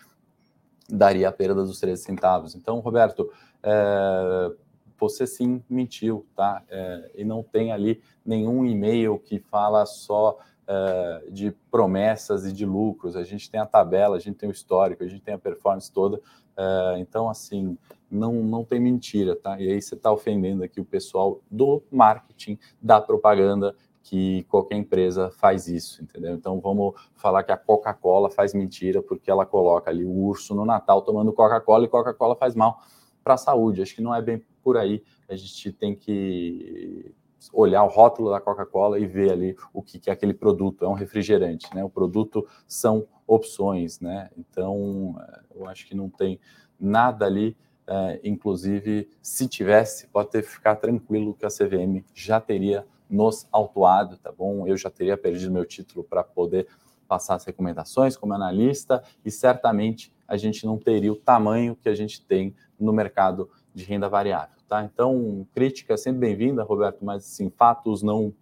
daria 0.89 1.29
a 1.29 1.33
perda 1.33 1.63
dos 1.65 1.79
13 1.79 2.03
centavos. 2.03 2.55
Então, 2.55 2.79
Roberto, 2.79 3.31
é, 3.63 4.53
você 4.99 5.27
sim 5.27 5.63
mentiu, 5.69 6.27
tá? 6.35 6.63
É, 6.69 7.11
e 7.17 7.25
não 7.25 7.43
tem 7.43 7.73
ali 7.73 8.01
nenhum 8.25 8.65
e-mail 8.65 9.19
que 9.19 9.39
fala 9.39 9.85
só 9.85 10.39
é, 10.69 11.25
de 11.31 11.51
promessas 11.71 12.45
e 12.45 12.53
de 12.53 12.67
lucros. 12.67 13.17
A 13.17 13.25
gente 13.25 13.51
tem 13.51 13.61
a 13.61 13.67
tabela, 13.67 14.17
a 14.17 14.21
gente 14.21 14.37
tem 14.37 14.49
o 14.49 14.53
histórico, 14.53 15.05
a 15.05 15.09
gente 15.09 15.23
tem 15.23 15.35
a 15.35 15.39
performance 15.39 15.91
toda. 15.93 16.21
É, 16.57 16.97
então, 16.99 17.29
assim, 17.29 17.77
não, 18.11 18.35
não 18.35 18.65
tem 18.65 18.81
mentira, 18.81 19.37
tá? 19.37 19.61
E 19.61 19.71
aí 19.71 19.81
você 19.81 19.95
está 19.95 20.13
ofendendo 20.13 20.63
aqui 20.63 20.81
o 20.81 20.85
pessoal 20.85 21.41
do 21.51 21.83
marketing, 21.91 22.59
da 22.81 23.01
propaganda, 23.01 23.75
que 24.03 24.45
qualquer 24.45 24.77
empresa 24.77 25.31
faz 25.33 25.67
isso, 25.67 26.03
entendeu? 26.03 26.35
Então 26.35 26.61
vamos 26.61 26.95
falar 27.17 27.43
que 27.43 27.51
a 27.51 27.57
Coca-Cola 27.57 28.31
faz 28.31 28.55
mentira 28.55 29.03
porque 29.03 29.29
ela 29.29 29.45
coloca 29.45 29.91
ali 29.91 30.05
o 30.05 30.13
urso 30.13 30.55
no 30.55 30.65
Natal 30.65 31.03
tomando 31.03 31.33
Coca-Cola 31.33 31.85
e 31.85 31.89
Coca-Cola 31.89 32.37
faz 32.37 32.55
mal 32.55 32.81
para 33.25 33.35
a 33.35 33.37
saúde. 33.39 33.83
Acho 33.83 33.97
que 33.97 34.01
não 34.01 34.15
é 34.15 34.23
bem 34.23 34.41
por 34.63 34.77
aí. 34.77 35.03
A 35.29 35.35
gente 35.35 35.73
tem 35.73 35.97
que 35.97 37.13
olhar 37.53 37.83
o 37.85 37.89
rótulo 37.89 38.31
da 38.31 38.41
Coca-Cola 38.41 38.99
e 38.99 39.07
ver 39.07 39.33
ali 39.33 39.57
o 39.73 39.83
que, 39.83 39.99
que 39.99 40.11
é 40.11 40.13
aquele 40.13 40.35
produto. 40.35 40.85
É 40.85 40.89
um 40.89 40.95
refrigerante, 40.95 41.67
né? 41.75 41.83
O 41.85 41.91
produto 41.91 42.47
são 42.67 43.07
opções, 43.27 44.01
né? 44.01 44.31
Então 44.37 45.17
eu 45.55 45.67
acho 45.67 45.87
que 45.87 45.95
não 45.95 46.09
tem 46.09 46.39
nada 46.79 47.25
ali 47.27 47.57
é, 47.89 48.21
inclusive, 48.25 49.09
se 49.23 49.47
tivesse, 49.47 50.09
pode 50.09 50.31
ter 50.31 50.43
ficar 50.43 50.77
tranquilo 50.77 51.35
que 51.35 51.47
a 51.47 51.49
CVM 51.49 52.05
já 52.13 52.41
teria 52.41 52.85
nos 53.09 53.47
autuado, 53.53 54.17
tá 54.17 54.33
bom? 54.33 54.67
Eu 54.67 54.77
já 54.77 54.91
teria 54.91 55.17
perdido 55.17 55.53
meu 55.53 55.65
título 55.65 56.03
para 56.03 56.25
poder 56.25 56.67
passar 57.07 57.37
as 57.37 57.45
recomendações 57.45 58.17
como 58.17 58.35
analista 58.35 59.03
e 59.25 59.31
certamente 59.31 60.13
a 60.27 60.37
gente 60.37 60.67
não 60.67 60.77
teria 60.77 61.13
o 61.13 61.17
tamanho 61.17 61.77
que 61.77 61.89
a 61.89 61.95
gente 61.95 62.21
tem 62.21 62.57
no 62.79 62.93
mercado 62.93 63.49
de 63.73 63.85
renda 63.85 64.09
variável, 64.09 64.56
tá? 64.69 64.85
Então, 64.85 65.47
crítica 65.55 65.95
é 65.95 65.97
sempre 65.97 66.21
bem-vinda, 66.21 66.63
Roberto, 66.63 67.05
mas 67.05 67.25
assim, 67.25 67.51
fatos 67.51 68.03
não 68.03 68.33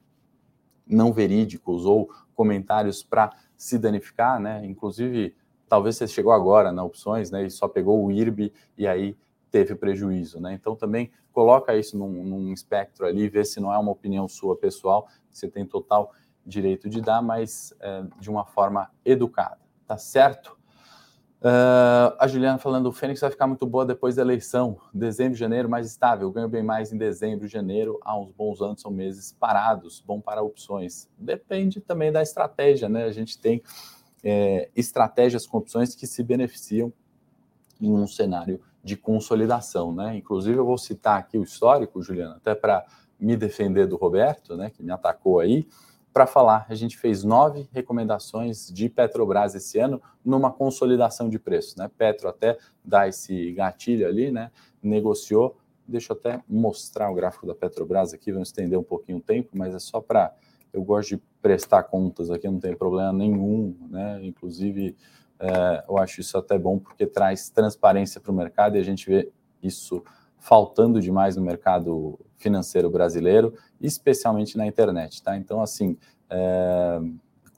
não 0.87 1.15
verídicos 1.15 1.87
ou 1.87 2.11
comentários 2.35 3.03
para 3.03 3.33
se 3.57 3.79
danificar, 3.79 4.39
né? 4.39 4.65
Inclusive, 4.67 5.35
talvez 5.67 5.97
você 5.97 6.07
chegou 6.07 6.33
agora 6.33 6.71
na 6.71 6.85
opções, 6.85 7.31
né, 7.31 7.47
e 7.47 7.51
só 7.51 7.67
pegou 7.67 8.05
o 8.05 8.13
IRB 8.13 8.53
e 8.77 8.87
aí 8.87 9.17
teve 9.51 9.75
prejuízo, 9.75 10.41
né? 10.41 10.53
Então 10.53 10.77
também 10.77 11.11
coloca 11.33 11.75
isso 11.75 11.97
num, 11.97 12.23
num 12.23 12.53
espectro 12.53 13.07
ali, 13.07 13.29
vê 13.29 13.45
se 13.45 13.61
não 13.61 13.73
é 13.73 13.79
uma 13.79 13.93
opinião 13.93 14.29
sua 14.29 14.57
pessoal, 14.57 15.09
você 15.31 15.49
tem 15.49 15.65
total 15.65 16.13
direito 16.45 16.89
de 16.89 17.01
dar, 17.01 17.23
mas 17.23 17.73
é, 17.81 18.05
de 18.21 18.29
uma 18.29 18.45
forma 18.45 18.91
educada, 19.05 19.59
tá 19.87 19.97
certo? 19.97 20.59
Uh, 21.45 22.17
a 22.19 22.27
Juliana 22.27 22.57
falando, 22.57 22.87
o 22.87 22.93
Fênix 22.93 23.21
vai 23.21 23.31
ficar 23.31 23.47
muito 23.47 23.67
boa 23.67 23.85
depois 23.85 24.17
da 24.17 24.23
eleição, 24.23 24.79
dezembro, 24.95 25.37
janeiro 25.37 25.69
mais 25.69 25.87
estável, 25.87 26.31
ganho 26.31 26.49
bem 26.49 26.63
mais 26.63 26.91
em 26.91 26.97
dezembro, 26.97 27.47
janeiro, 27.47 28.01
há 28.03 28.19
uns 28.19 28.33
bons 28.33 28.63
anos 28.63 28.81
são 28.81 28.91
meses 28.91 29.37
parados, 29.39 30.03
bom 30.07 30.23
para 30.23 30.43
opções. 30.43 31.07
Depende 31.19 31.83
também 31.83 32.11
da 32.11 32.23
estratégia, 32.23 32.89
né? 32.89 33.05
A 33.05 33.13
gente 33.13 33.39
tem 33.39 33.63
é, 34.25 34.71
estratégias 34.75 35.47
com 35.47 35.59
opções 35.59 35.95
que 35.95 36.07
se 36.07 36.23
beneficiam 36.23 36.91
em 37.79 37.93
um 37.93 38.07
cenário 38.07 38.59
de 38.83 38.97
consolidação, 38.97 39.95
né? 39.95 40.17
Inclusive 40.17 40.57
eu 40.57 40.65
vou 40.65 40.79
citar 40.79 41.19
aqui 41.19 41.37
o 41.37 41.43
histórico, 41.43 42.01
Juliana, 42.01 42.37
até 42.37 42.55
para 42.55 42.87
me 43.21 43.37
defender 43.37 43.87
do 43.87 43.97
Roberto, 43.97 44.57
né, 44.57 44.71
que 44.71 44.83
me 44.83 44.93
atacou 44.93 45.41
aí, 45.41 45.67
para 46.15 46.29
falar. 46.29 46.65
A 46.69 46.77
gente 46.77 46.97
fez 46.97 47.25
nove 47.25 47.69
recomendações 47.73 48.73
de 48.73 48.89
Petrobras 48.89 49.57
esse 49.57 49.81
ano 49.81 50.01
numa 50.25 50.53
consolidação 50.53 51.29
de 51.29 51.41
preço, 51.41 51.77
né? 51.77 51.91
Petro 51.99 52.29
até 52.29 52.57
dá 52.85 53.09
esse 53.09 53.53
gatilho 53.53 54.07
ali, 54.07 54.31
né? 54.31 54.53
Negociou. 54.81 55.59
Deixa 55.87 56.13
eu 56.13 56.17
até 56.17 56.41
mostrar 56.49 57.11
o 57.11 57.15
gráfico 57.15 57.47
da 57.47 57.55
Petrobras 57.55 58.15
aqui, 58.15 58.31
vamos 58.31 58.49
estender 58.49 58.79
um 58.79 58.85
pouquinho 58.85 59.19
o 59.19 59.21
tempo, 59.21 59.51
mas 59.55 59.75
é 59.75 59.79
só 59.81 60.01
para 60.01 60.33
eu 60.73 60.83
gosto 60.83 61.11
de 61.11 61.23
prestar 61.43 61.83
contas 61.85 62.31
aqui, 62.31 62.49
não 62.49 62.59
tem 62.59 62.77
problema 62.77 63.13
nenhum, 63.13 63.77
né? 63.91 64.21
Inclusive, 64.25 64.97
é, 65.39 65.85
eu 65.89 65.99
acho 65.99 66.21
isso 66.21 66.39
até 66.39 66.57
bom 66.57 66.79
porque 66.79 67.07
traz 67.07 67.51
transparência 67.51 68.21
para 68.21 68.31
o 68.31 68.35
mercado 68.35 68.77
e 68.77 68.81
a 68.81 68.85
gente 68.85 69.07
vê 69.09 69.31
isso 69.61 70.03
faltando 70.45 71.01
demais 71.01 71.37
no 71.37 71.43
mercado 71.43 72.21
financeiro 72.37 72.91
brasileiro, 72.91 73.55
especialmente 73.81 74.59
na 74.59 74.67
internet, 74.67 75.23
tá? 75.23 75.39
Então, 75.39 75.63
assim, 75.63 75.97
é, 76.29 77.01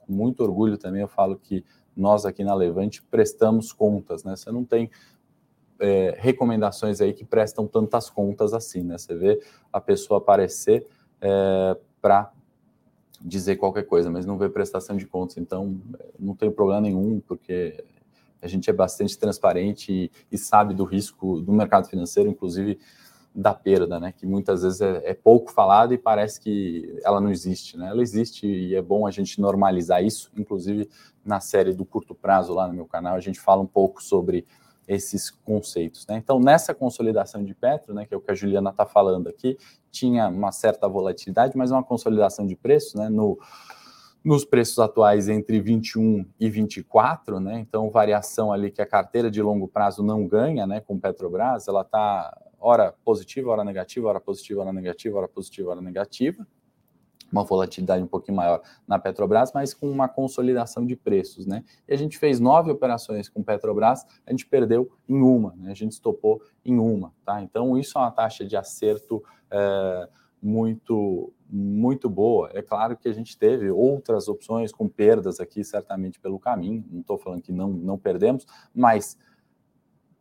com 0.03 0.13
muito 0.13 0.41
orgulho 0.45 0.79
também 0.79 1.03
eu 1.03 1.09
falo 1.09 1.37
que 1.37 1.65
nós 1.97 2.25
aqui 2.25 2.45
na 2.45 2.55
Levante 2.55 3.03
prestamos 3.03 3.73
contas, 3.73 4.23
né? 4.23 4.37
Você 4.37 4.53
não 4.53 4.65
tem 4.65 4.89
é, 5.81 6.15
recomendações 6.17 7.01
aí 7.01 7.13
que 7.13 7.25
prestam 7.25 7.67
tantas 7.67 8.09
contas 8.09 8.55
assim, 8.55 8.85
né? 8.85 8.97
Você 8.97 9.17
vê 9.17 9.43
a 9.73 9.81
pessoa 9.81 10.19
aparecer 10.19 10.87
é, 11.21 11.77
para 12.01 12.33
dizer 13.21 13.57
qualquer 13.57 13.83
coisa, 13.83 14.09
mas 14.09 14.25
não 14.25 14.39
vê 14.39 14.49
prestação 14.49 14.97
de 14.97 15.09
contas. 15.09 15.39
Então, 15.39 15.77
não 16.17 16.37
tem 16.37 16.53
problema 16.53 16.83
nenhum, 16.83 17.19
porque 17.19 17.85
a 18.41 18.47
gente 18.47 18.69
é 18.69 18.73
bastante 18.73 19.19
transparente 19.19 19.93
e, 19.93 20.11
e 20.31 20.39
sabe 20.39 20.75
do 20.75 20.85
risco 20.85 21.41
do 21.41 21.53
mercado 21.53 21.89
financeiro, 21.89 22.29
inclusive 22.29 22.79
da 23.35 23.53
perda, 23.53 24.01
né? 24.01 24.13
Que 24.13 24.27
muitas 24.27 24.63
vezes 24.63 24.81
é, 24.81 25.11
é, 25.11 25.15
pouco 25.15 25.53
falado 25.53 25.93
e 25.93 25.99
parece 25.99 26.41
que 26.41 26.99
ela 27.05 27.21
não 27.21 27.31
existe, 27.31 27.77
né? 27.77 27.89
Ela 27.89 28.01
existe 28.01 28.47
e 28.47 28.75
é 28.75 28.81
bom 28.81 29.07
a 29.07 29.11
gente 29.11 29.41
normalizar 29.41 30.03
isso. 30.03 30.31
Inclusive 30.37 30.89
na 31.25 31.39
série 31.39 31.75
do 31.75 31.85
curto 31.85 32.15
prazo 32.15 32.55
lá 32.55 32.67
no 32.67 32.73
meu 32.73 32.87
canal 32.87 33.15
a 33.15 33.21
gente 33.21 33.39
fala 33.39 33.61
um 33.61 33.67
pouco 33.67 34.03
sobre 34.03 34.47
esses 34.89 35.31
conceitos. 35.31 36.07
Né? 36.07 36.17
Então, 36.17 36.39
nessa 36.39 36.73
consolidação 36.73 37.45
de 37.45 37.53
Petro, 37.55 37.93
né, 37.93 38.07
que 38.07 38.15
é 38.15 38.17
o 38.17 38.21
que 38.21 38.31
a 38.31 38.35
Juliana 38.35 38.71
está 38.71 38.87
falando 38.87 39.29
aqui, 39.29 39.59
tinha 39.91 40.29
uma 40.29 40.53
certa 40.53 40.89
volatilidade, 40.89 41.57
mas 41.57 41.73
uma 41.73 41.83
consolidação 41.83 42.47
de 42.47 42.55
preço 42.55 42.97
né, 42.97 43.09
no, 43.09 43.37
nos 44.27 44.45
preços 44.45 44.81
atuais 44.81 45.29
entre 45.29 45.61
21 45.61 46.27
e 46.41 46.51
24, 46.51 47.39
né? 47.39 47.61
Então, 47.61 47.89
variação 47.89 48.53
ali 48.53 48.73
que 48.73 48.83
a 48.83 48.87
carteira 48.87 49.31
de 49.31 49.41
longo 49.41 49.69
prazo 49.69 50.03
não 50.03 50.27
ganha, 50.27 50.67
né, 50.67 50.81
com 50.81 50.99
Petrobras, 50.99 51.69
ela 51.69 51.83
está 51.83 52.37
hora 52.59 52.93
positiva, 53.05 53.53
hora 53.53 53.63
negativa, 53.63 54.09
hora 54.09 54.21
positiva, 54.21 54.63
hora 54.63 54.73
negativa, 54.73 55.17
hora 55.17 55.29
positiva, 55.29 55.71
hora 55.71 55.81
negativa 55.81 56.45
uma 57.31 57.43
volatilidade 57.43 58.03
um 58.03 58.07
pouquinho 58.07 58.37
maior 58.37 58.63
na 58.87 59.01
Petrobras, 59.01 59.53
mas 59.53 59.75
com 59.75 59.91
uma 59.91 60.09
consolidação 60.09 60.87
de 60.87 60.95
preços, 60.95 61.45
né? 61.45 61.65
E 61.89 61.93
a 61.93 61.97
gente 61.97 62.17
fez 62.19 62.39
nove 62.39 62.71
operações 62.71 63.29
com 63.29 63.43
Petrobras, 63.43 64.07
a 64.25 64.31
gente 64.31 64.47
perdeu 64.47 64.89
em 65.09 65.21
uma, 65.21 65.53
né? 65.57 65.73
A 65.73 65.75
gente 65.75 65.91
estopou 65.91 66.41
em 66.65 66.79
uma, 66.79 67.13
tá? 67.25 67.43
Então 67.43 67.77
isso 67.77 67.99
é 67.99 68.01
uma 68.01 68.13
taxa 68.13 68.45
de 68.45 68.57
acerto 68.57 69.25
é, 69.51 70.09
muito 70.41 71.33
muito 71.49 72.09
boa. 72.09 72.51
É 72.53 72.63
claro 72.63 72.97
que 72.97 73.09
a 73.09 73.13
gente 73.13 73.39
teve 73.39 73.71
outras 73.71 74.29
opções 74.29 74.73
com 74.73 74.89
perdas 74.89 75.41
aqui, 75.41 75.63
certamente 75.63 76.19
pelo 76.19 76.39
caminho. 76.39 76.85
Não 76.91 77.01
estou 77.01 77.19
falando 77.19 77.43
que 77.43 77.53
não 77.53 77.69
não 77.69 77.99
perdemos, 77.99 78.47
mas 78.75 79.17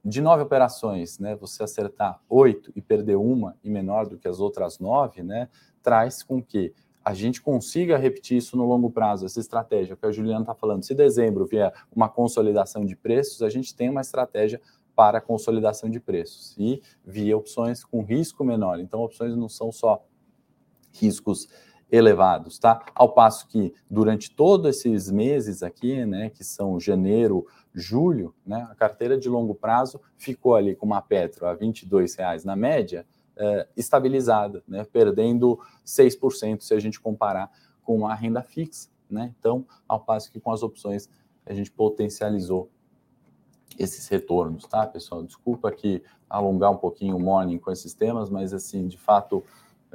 de 0.04 0.22
nove 0.22 0.44
operações, 0.44 1.18
né, 1.18 1.36
você 1.36 1.64
acertar 1.64 2.22
oito 2.30 2.72
e 2.76 2.82
perder 2.82 3.16
uma 3.16 3.58
e 3.64 3.70
menor 3.72 4.08
do 4.08 4.20
que 4.20 4.28
as 4.28 4.40
outras 4.40 4.78
nove, 4.78 5.24
né, 5.24 5.50
traz 5.82 6.22
com 6.22 6.44
que 6.44 6.72
a 7.04 7.14
gente 7.14 7.42
consiga 7.42 7.98
repetir 7.98 8.38
isso 8.38 8.56
no 8.56 8.66
longo 8.68 8.92
prazo, 8.92 9.26
essa 9.26 9.40
estratégia 9.40 9.96
que 9.96 10.06
a 10.06 10.12
Juliana 10.12 10.42
está 10.42 10.54
falando. 10.54 10.84
Se 10.84 10.94
dezembro 10.94 11.46
vier 11.46 11.74
uma 11.96 12.08
consolidação 12.08 12.86
de 12.86 12.96
preços, 12.96 13.42
a 13.42 13.50
gente 13.50 13.76
tem 13.76 13.90
uma 13.90 14.02
estratégia 14.02 14.62
para 14.96 15.20
consolidação 15.20 15.90
de 15.90 16.00
preços 16.00 16.56
e 16.58 16.82
via 17.04 17.38
opções 17.38 17.84
com 17.84 18.02
risco 18.02 18.44
menor. 18.44 18.80
Então, 18.80 19.02
opções 19.02 19.36
não 19.36 19.50
são 19.50 19.72
só 19.72 20.04
riscos 21.00 21.48
elevados, 21.92 22.58
tá? 22.58 22.84
Ao 22.96 23.10
passo 23.10 23.48
que 23.48 23.74
durante 23.90 24.32
todos 24.32 24.76
esses 24.78 25.12
meses 25.12 25.62
aqui, 25.62 26.06
né, 26.06 26.30
que 26.30 26.44
são 26.44 26.80
janeiro, 26.80 27.46
julho, 27.74 28.34
né, 28.46 28.68
a 28.70 28.76
carteira 28.76 29.18
de 29.18 29.30
longo 29.30 29.54
prazo 29.54 30.02
ficou 30.18 30.56
ali 30.56 30.76
com 30.76 30.86
uma 30.86 31.02
Petro 31.02 31.46
a 31.46 31.52
R$ 31.52 31.60
22,00 31.60 32.44
na 32.44 32.56
média, 32.56 33.06
é, 33.38 33.68
estabilizada, 33.78 34.64
né, 34.68 34.86
perdendo 34.92 35.60
6% 35.86 36.62
se 36.62 36.74
a 36.74 36.80
gente 36.80 37.00
comparar 37.00 37.52
com 37.84 38.08
a 38.08 38.16
renda 38.16 38.42
fixa. 38.42 38.90
Né? 39.10 39.34
Então, 39.40 39.66
ao 39.88 40.00
passo 40.00 40.32
que 40.32 40.40
com 40.40 40.52
as 40.52 40.64
opções 40.64 41.10
a 41.46 41.54
gente 41.54 41.72
potencializou 41.72 42.70
esses 43.78 44.08
retornos, 44.08 44.66
tá, 44.66 44.88
pessoal? 44.88 45.22
Desculpa 45.22 45.70
aqui 45.70 46.02
alongar 46.30 46.72
um 46.72 46.78
pouquinho 46.78 47.18
o 47.18 47.20
morning 47.20 47.60
com 47.60 47.72
esses 47.72 47.94
temas, 47.94 48.30
mas 48.30 48.54
assim, 48.54 48.88
de 48.88 48.98
fato, 48.98 49.44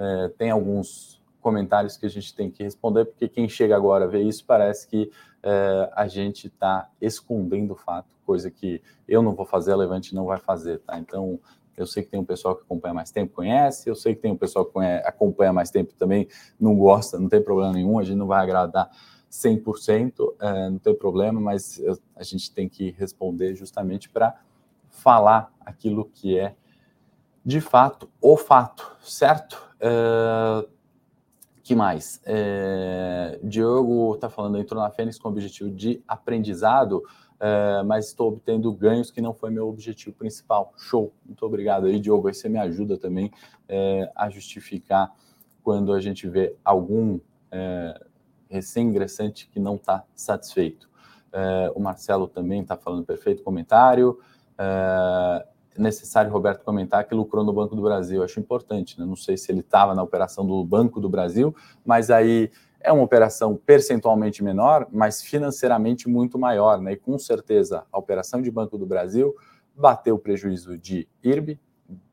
é, 0.01 0.29
tem 0.31 0.51
alguns 0.51 1.21
comentários 1.43 1.97
que 1.97 2.07
a 2.07 2.09
gente 2.09 2.35
tem 2.35 2.51
que 2.51 2.63
responder, 2.63 3.05
porque 3.05 3.29
quem 3.29 3.49
chega 3.49 3.77
agora 3.77 4.09
ver 4.09 4.23
isso 4.23 4.45
parece 4.47 4.89
que 4.89 5.11
é, 5.43 5.91
a 5.95 6.09
gente 6.09 6.47
está 6.47 6.89
escondendo 7.01 7.73
o 7.73 7.77
fato, 7.77 8.09
coisa 8.25 8.51
que 8.51 8.83
eu 9.07 9.23
não 9.23 9.35
vou 9.35 9.45
fazer, 9.45 9.73
a 9.73 9.77
Levante 9.77 10.15
não 10.15 10.25
vai 10.25 10.39
fazer, 10.39 10.79
tá? 10.81 10.99
Então, 10.99 11.39
eu 11.77 11.87
sei 11.87 12.03
que 12.03 12.11
tem 12.11 12.21
um 12.21 12.25
pessoal 12.25 12.57
que 12.57 12.63
acompanha 12.63 12.95
mais 12.95 13.11
tempo, 13.11 13.35
conhece. 13.35 13.89
Eu 13.89 13.95
sei 13.95 14.15
que 14.15 14.21
tem 14.21 14.33
um 14.33 14.37
pessoal 14.37 14.67
que 14.67 14.73
conhece, 14.73 15.07
acompanha 15.07 15.53
mais 15.53 15.71
tempo 15.71 15.95
também, 15.95 16.29
não 16.59 16.77
gosta, 16.77 17.19
não 17.19 17.29
tem 17.29 17.43
problema 17.43 17.73
nenhum. 17.73 17.99
A 17.99 18.03
gente 18.03 18.19
não 18.19 18.27
vai 18.27 18.43
agradar 18.43 18.91
100%, 19.31 20.35
é, 20.41 20.71
não 20.71 20.79
tem 20.79 20.95
problema, 20.95 21.41
mas 21.41 21.79
eu, 21.79 21.99
a 22.15 22.23
gente 22.23 22.53
tem 22.53 22.69
que 22.69 22.91
responder 22.91 23.55
justamente 23.55 24.11
para 24.11 24.39
falar 24.91 25.53
aquilo 25.65 26.05
que 26.05 26.39
é 26.39 26.55
de 27.45 27.61
fato 27.61 28.09
o 28.21 28.37
fato, 28.37 28.97
certo? 29.03 29.61
É, 29.81 30.67
que 31.63 31.75
mais? 31.75 32.21
É, 32.25 33.39
Diogo 33.43 34.15
está 34.15 34.29
falando, 34.29 34.59
entrou 34.59 34.83
na 34.83 34.91
Fênix 34.91 35.19
com 35.19 35.29
o 35.29 35.31
objetivo 35.31 35.71
de 35.71 36.03
aprendizado 36.07 37.03
é, 37.43 37.83
mas 37.85 38.09
estou 38.09 38.29
obtendo 38.29 38.71
ganhos 38.71 39.11
que 39.11 39.23
não 39.23 39.33
foi 39.33 39.51
meu 39.51 39.67
objetivo 39.67 40.15
principal. 40.15 40.75
Show, 40.77 41.11
muito 41.25 41.45
obrigado 41.47 41.87
aí, 41.87 41.99
Diogo. 41.99 42.29
Aí 42.29 42.35
você 42.35 42.51
me 42.51 42.59
ajuda 42.59 42.99
também 42.99 43.33
a 44.15 44.29
justificar 44.29 45.11
quando 45.63 45.95
a 45.95 46.01
gente 46.01 46.29
vê 46.29 46.55
algum 46.63 47.19
recém-ingressante 48.51 49.49
que 49.49 49.59
não 49.59 49.77
está 49.77 50.05
satisfeito. 50.15 50.91
O 51.75 51.81
Marcelo 51.81 52.29
também 52.29 52.61
está 52.61 52.77
falando 52.77 53.07
perfeito 53.07 53.43
comentário. 53.43 54.19
É 54.59 55.47
necessário, 55.77 56.31
Roberto, 56.31 56.65
comentar 56.65 57.05
que 57.05 57.15
lucrou 57.15 57.45
no 57.45 57.53
Banco 57.53 57.77
do 57.77 57.83
Brasil. 57.83 58.23
acho 58.23 58.41
importante, 58.41 58.99
né? 58.99 59.07
Não 59.07 59.17
sei 59.17 59.37
se 59.37 59.51
ele 59.51 59.61
estava 59.61 59.95
na 59.95 60.03
operação 60.03 60.47
do 60.47 60.65
Banco 60.65 61.01
do 61.01 61.09
Brasil, 61.09 61.55
mas 61.85 62.11
aí 62.11 62.51
é 62.81 62.91
uma 62.91 63.03
operação 63.03 63.57
percentualmente 63.57 64.43
menor, 64.43 64.89
mas 64.91 65.23
financeiramente 65.23 66.09
muito 66.09 66.39
maior, 66.39 66.81
né? 66.81 66.93
E 66.93 66.97
com 66.97 67.19
certeza 67.19 67.85
a 67.93 67.99
operação 67.99 68.41
de 68.41 68.51
Banco 68.51 68.79
do 68.79 68.87
Brasil 68.87 69.35
bateu 69.77 70.17
o 70.17 70.19
prejuízo 70.19 70.77
de 70.77 71.07
IRB, 71.23 71.59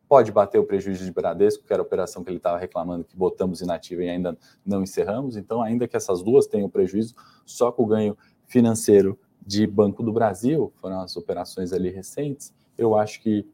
pode 0.08 0.32
bater 0.32 0.60
o 0.60 0.63
prejuízo 0.63 1.04
de 1.04 1.12
Bradesco, 1.12 1.65
que 1.65 1.74
era 1.74 1.82
a 1.82 1.86
operação 1.86 2.24
que 2.24 2.30
ele 2.30 2.38
estava 2.38 2.58
reclamando 2.58 3.04
que 3.04 3.15
botamos 3.15 3.62
inativa 3.62 4.04
e 4.04 4.10
ainda 4.10 4.38
não 4.65 4.82
encerramos. 4.82 5.36
Então, 5.36 5.62
ainda 5.62 5.88
que 5.88 5.98
essas 5.98 6.24
duas 6.24 6.48
tenham 6.48 6.70
prejuízo, 6.70 7.15
só 7.46 7.72
com 7.72 7.84
o 7.84 7.88
ganho 7.88 8.17
financeiro 8.46 9.20
de 9.46 9.67
Banco 9.67 10.04
do 10.04 10.12
Brasil, 10.12 10.72
foram 10.76 11.02
as 11.02 11.15
operações 11.17 11.74
ali 11.74 11.89
recentes, 11.89 12.54
eu 12.77 12.97
acho 12.97 13.21
que 13.21 13.49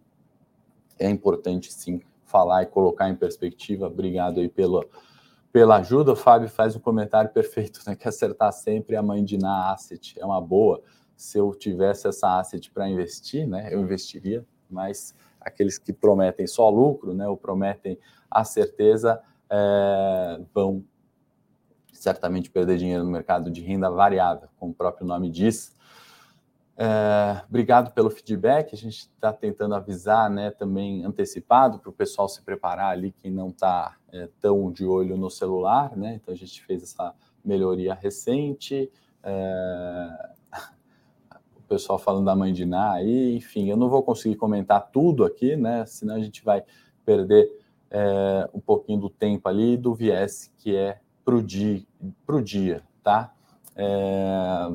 é 1.00 1.10
importante 1.10 1.72
sim 1.72 2.02
falar 2.26 2.64
e 2.64 2.66
colocar 2.66 3.10
em 3.10 3.16
perspectiva. 3.16 3.88
Obrigado 3.88 4.40
aí 4.40 4.50
pela 4.50 4.86
pela 5.54 5.78
ajuda. 5.78 6.14
O 6.14 6.16
Fábio 6.16 6.50
faz 6.50 6.76
um 6.76 6.80
comentário 6.80 7.30
perfeito, 7.30 7.80
né? 7.86 7.96
Que 7.96 8.08
acertar 8.08 8.52
sempre 8.52 8.96
a 8.96 9.04
mãe 9.04 9.24
de 9.24 9.38
na 9.38 9.72
asset 9.72 10.20
é 10.20 10.26
uma 10.26 10.42
boa. 10.42 10.82
Se 11.16 11.38
eu 11.38 11.54
tivesse 11.54 12.08
essa 12.08 12.40
asset 12.40 12.72
para 12.72 12.90
investir, 12.90 13.48
né? 13.48 13.70
Eu 13.72 13.80
investiria, 13.80 14.44
mas 14.68 15.16
aqueles 15.40 15.78
que 15.78 15.94
prometem 15.94 16.48
só 16.48 16.68
lucro, 16.70 17.14
né? 17.14 17.28
Ou 17.28 17.38
prometem 17.38 18.00
a 18.30 18.44
certeza, 18.44 19.22
é, 19.48 20.42
vão 20.52 20.84
certamente 21.94 22.50
perder 22.50 22.78
dinheiro 22.78 23.04
no 23.04 23.12
mercado 23.12 23.52
de 23.52 23.62
renda 23.62 23.92
variável, 23.92 24.50
como 24.58 24.72
o 24.72 24.76
próprio 24.76 25.06
nome 25.06 25.30
diz. 25.30 25.76
É, 26.76 27.42
obrigado 27.48 27.94
pelo 27.94 28.10
feedback. 28.10 28.74
A 28.74 28.78
gente 28.78 28.98
está 28.98 29.32
tentando 29.32 29.76
avisar, 29.76 30.30
né, 30.30 30.52
também 30.52 31.06
antecipado 31.06 31.80
para 31.80 31.90
o 31.90 31.94
pessoal 31.94 32.28
se 32.28 32.42
preparar 32.42 32.92
ali, 32.92 33.12
quem 33.12 33.32
não 33.32 33.50
está 33.50 33.96
é, 34.12 34.28
tão 34.40 34.72
de 34.72 34.86
olho 34.86 35.16
no 35.16 35.30
celular, 35.30 35.96
né? 35.96 36.16
Então 36.16 36.34
a 36.34 36.38
gente 36.38 36.64
fez 36.64 36.84
essa 36.84 37.14
melhoria 37.44 37.94
recente. 37.94 38.92
É, 39.22 40.34
o 41.58 41.62
pessoal 41.68 42.00
falando 42.00 42.26
da 42.26 42.36
mãe 42.36 42.52
de 42.52 42.66
Ná 42.66 42.94
aí, 42.94 43.36
enfim, 43.36 43.70
eu 43.70 43.78
não 43.78 43.90
vou 43.90 44.02
conseguir 44.02 44.36
comentar 44.36 44.90
tudo 44.92 45.24
aqui, 45.24 45.56
né? 45.56 45.86
Senão 45.86 46.16
a 46.16 46.20
gente 46.20 46.44
vai 46.44 46.64
perder 47.06 47.62
um 48.52 48.60
pouquinho 48.60 49.02
do 49.02 49.08
tempo 49.08 49.48
ali 49.48 49.78
do 49.78 49.94
viés 49.94 50.52
que 50.58 50.76
é 50.76 51.00
para 51.24 51.36
o 51.36 51.44
dia, 51.44 51.84
pro 52.26 52.42
dia, 52.42 52.82
tá? 53.04 53.32
É, 53.76 54.72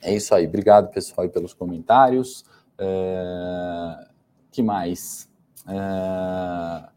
é 0.00 0.14
isso 0.14 0.34
aí. 0.34 0.46
Obrigado, 0.46 0.90
pessoal, 0.90 1.28
pelos 1.28 1.54
comentários. 1.54 2.44
É... 2.78 4.06
que 4.50 4.62
mais? 4.62 5.28
É... 5.68 6.88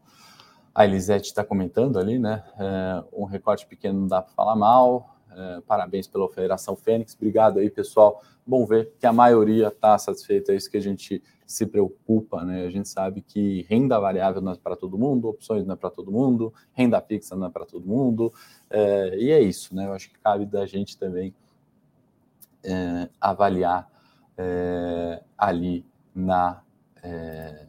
A 0.74 0.86
Elisete 0.86 1.28
está 1.28 1.44
comentando 1.44 2.00
ali, 2.00 2.18
né? 2.18 2.46
É, 2.58 3.04
um 3.12 3.26
recorte 3.26 3.66
pequeno 3.68 4.00
não 4.00 4.08
dá 4.08 4.22
para 4.22 4.32
falar 4.34 4.56
mal. 4.56 5.18
É, 5.30 5.62
parabéns 5.68 6.08
pela 6.08 6.24
Operação 6.24 6.78
Fênix. 6.78 7.14
Obrigado 7.14 7.60
aí, 7.60 7.70
pessoal. 7.70 8.24
Bom 8.48 8.66
ver 8.66 8.94
que 8.98 9.06
a 9.06 9.12
maioria 9.12 9.68
está 9.68 9.98
satisfeita. 9.98 10.54
É 10.54 10.56
isso 10.56 10.72
que 10.72 10.78
a 10.78 10.82
gente 10.82 11.22
se 11.46 11.66
preocupa, 11.66 12.46
né? 12.46 12.66
A 12.66 12.70
gente 12.70 12.88
sabe 12.88 13.22
que 13.22 13.66
renda 13.70 14.00
variável 14.00 14.42
não 14.42 14.54
é 14.54 14.56
para 14.56 14.78
todo 14.78 14.98
mundo, 14.98 15.28
opções 15.28 15.66
não 15.66 15.74
é 15.74 15.78
para 15.78 15.90
todo 15.90 16.10
mundo, 16.10 16.54
renda 16.72 17.02
fixa 17.02 17.36
não 17.36 17.48
é 17.48 17.50
para 17.50 17.66
todo 17.66 17.86
mundo. 17.86 18.34
E 18.72 19.30
é 19.30 19.42
isso, 19.42 19.76
né? 19.76 19.88
Eu 19.88 19.94
acho 19.94 20.10
que 20.10 20.18
cabe 20.20 20.46
da 20.46 20.66
gente 20.66 20.98
também 20.98 21.34
é, 22.64 23.10
avaliar 23.20 23.90
é, 24.38 25.22
ali 25.38 25.86
na 26.14 26.62
é, 27.04 27.68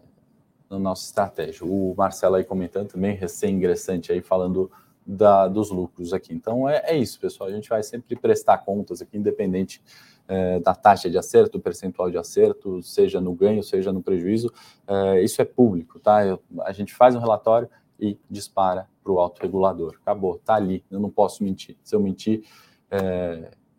na 0.72 0.78
nossa 0.78 1.04
estratégia. 1.04 1.66
O 1.66 1.94
Marcelo 1.96 2.36
aí 2.36 2.44
comentando 2.44 2.88
também, 2.88 3.14
recém-ingressante 3.14 4.10
aí, 4.10 4.22
falando 4.22 4.70
da, 5.06 5.46
dos 5.46 5.70
lucros 5.70 6.12
aqui. 6.12 6.32
Então 6.32 6.68
é, 6.68 6.82
é, 6.86 6.96
isso, 6.96 7.20
pessoal. 7.20 7.50
A 7.50 7.52
gente 7.52 7.68
vai 7.68 7.82
sempre 7.82 8.16
prestar 8.16 8.58
contas 8.58 9.02
aqui, 9.02 9.18
independente 9.18 9.82
é, 10.26 10.60
da 10.60 10.74
taxa 10.74 11.10
de 11.10 11.18
acerto, 11.18 11.60
percentual 11.60 12.10
de 12.10 12.16
acerto, 12.16 12.82
seja 12.82 13.20
no 13.20 13.34
ganho, 13.34 13.62
seja 13.62 13.92
no 13.92 14.02
prejuízo. 14.02 14.50
É, 14.86 15.22
isso 15.22 15.42
é 15.42 15.44
público, 15.44 15.98
tá? 16.00 16.24
Eu, 16.24 16.42
a 16.60 16.72
gente 16.72 16.94
faz 16.94 17.14
um 17.14 17.18
relatório 17.18 17.68
e 18.00 18.18
dispara 18.30 18.88
para 19.02 19.12
o 19.12 19.18
autorregulador. 19.18 19.96
Acabou, 20.00 20.38
tá 20.38 20.54
ali. 20.54 20.82
Eu 20.90 21.00
não 21.00 21.10
posso 21.10 21.44
mentir. 21.44 21.76
Se 21.82 21.94
eu 21.94 22.00
mentir, 22.00 22.44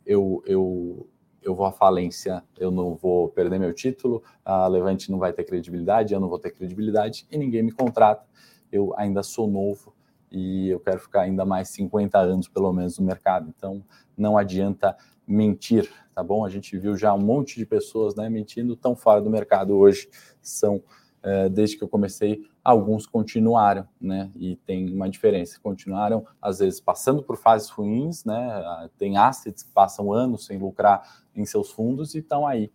eu, 0.05 0.43
eu 0.45 1.07
eu 1.43 1.53
vou 1.53 1.65
à 1.65 1.71
falência, 1.71 2.43
eu 2.57 2.71
não 2.71 2.95
vou 2.95 3.27
perder 3.29 3.59
meu 3.59 3.73
título, 3.73 4.23
a 4.43 4.65
Levante 4.67 5.11
não 5.11 5.19
vai 5.19 5.33
ter 5.33 5.43
credibilidade, 5.43 6.13
eu 6.13 6.19
não 6.19 6.29
vou 6.29 6.39
ter 6.39 6.51
credibilidade 6.51 7.27
e 7.29 7.37
ninguém 7.37 7.61
me 7.61 7.71
contrata. 7.71 8.25
Eu 8.71 8.93
ainda 8.97 9.21
sou 9.21 9.47
novo 9.47 9.93
e 10.31 10.69
eu 10.69 10.79
quero 10.79 10.99
ficar 10.99 11.21
ainda 11.21 11.45
mais 11.45 11.69
50 11.69 12.17
anos, 12.17 12.47
pelo 12.47 12.71
menos, 12.73 12.97
no 12.97 13.05
mercado. 13.05 13.53
Então, 13.55 13.83
não 14.17 14.37
adianta 14.37 14.95
mentir, 15.27 15.89
tá 16.15 16.23
bom? 16.23 16.43
A 16.43 16.49
gente 16.49 16.77
viu 16.77 16.97
já 16.97 17.13
um 17.13 17.21
monte 17.21 17.57
de 17.57 17.65
pessoas 17.65 18.15
né, 18.15 18.29
mentindo 18.29 18.75
tão 18.75 18.95
fora 18.95 19.21
do 19.21 19.29
mercado 19.29 19.77
hoje. 19.77 20.09
São, 20.41 20.81
é, 21.21 21.49
desde 21.49 21.77
que 21.77 21.83
eu 21.83 21.87
comecei, 21.87 22.41
alguns 22.63 23.05
continuaram, 23.05 23.87
né? 23.99 24.31
E 24.35 24.55
tem 24.55 24.93
uma 24.93 25.09
diferença. 25.09 25.59
Continuaram, 25.59 26.25
às 26.41 26.59
vezes, 26.59 26.79
passando 26.79 27.21
por 27.21 27.35
fases 27.35 27.69
ruins, 27.69 28.23
né? 28.23 28.89
Tem 28.97 29.17
assets 29.17 29.63
que 29.63 29.71
passam 29.71 30.13
anos 30.13 30.45
sem 30.45 30.57
lucrar 30.57 31.23
em 31.35 31.45
seus 31.45 31.71
fundos 31.71 32.15
e 32.15 32.19
estão 32.19 32.47
aí 32.47 32.71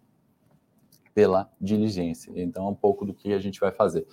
pela 1.15 1.51
diligência. 1.61 2.31
Então, 2.37 2.67
é 2.67 2.69
um 2.69 2.75
pouco 2.75 3.05
do 3.05 3.15
que 3.15 3.33
a 3.33 3.39
gente 3.39 3.59
vai 3.59 3.73
fazer. 3.73 4.07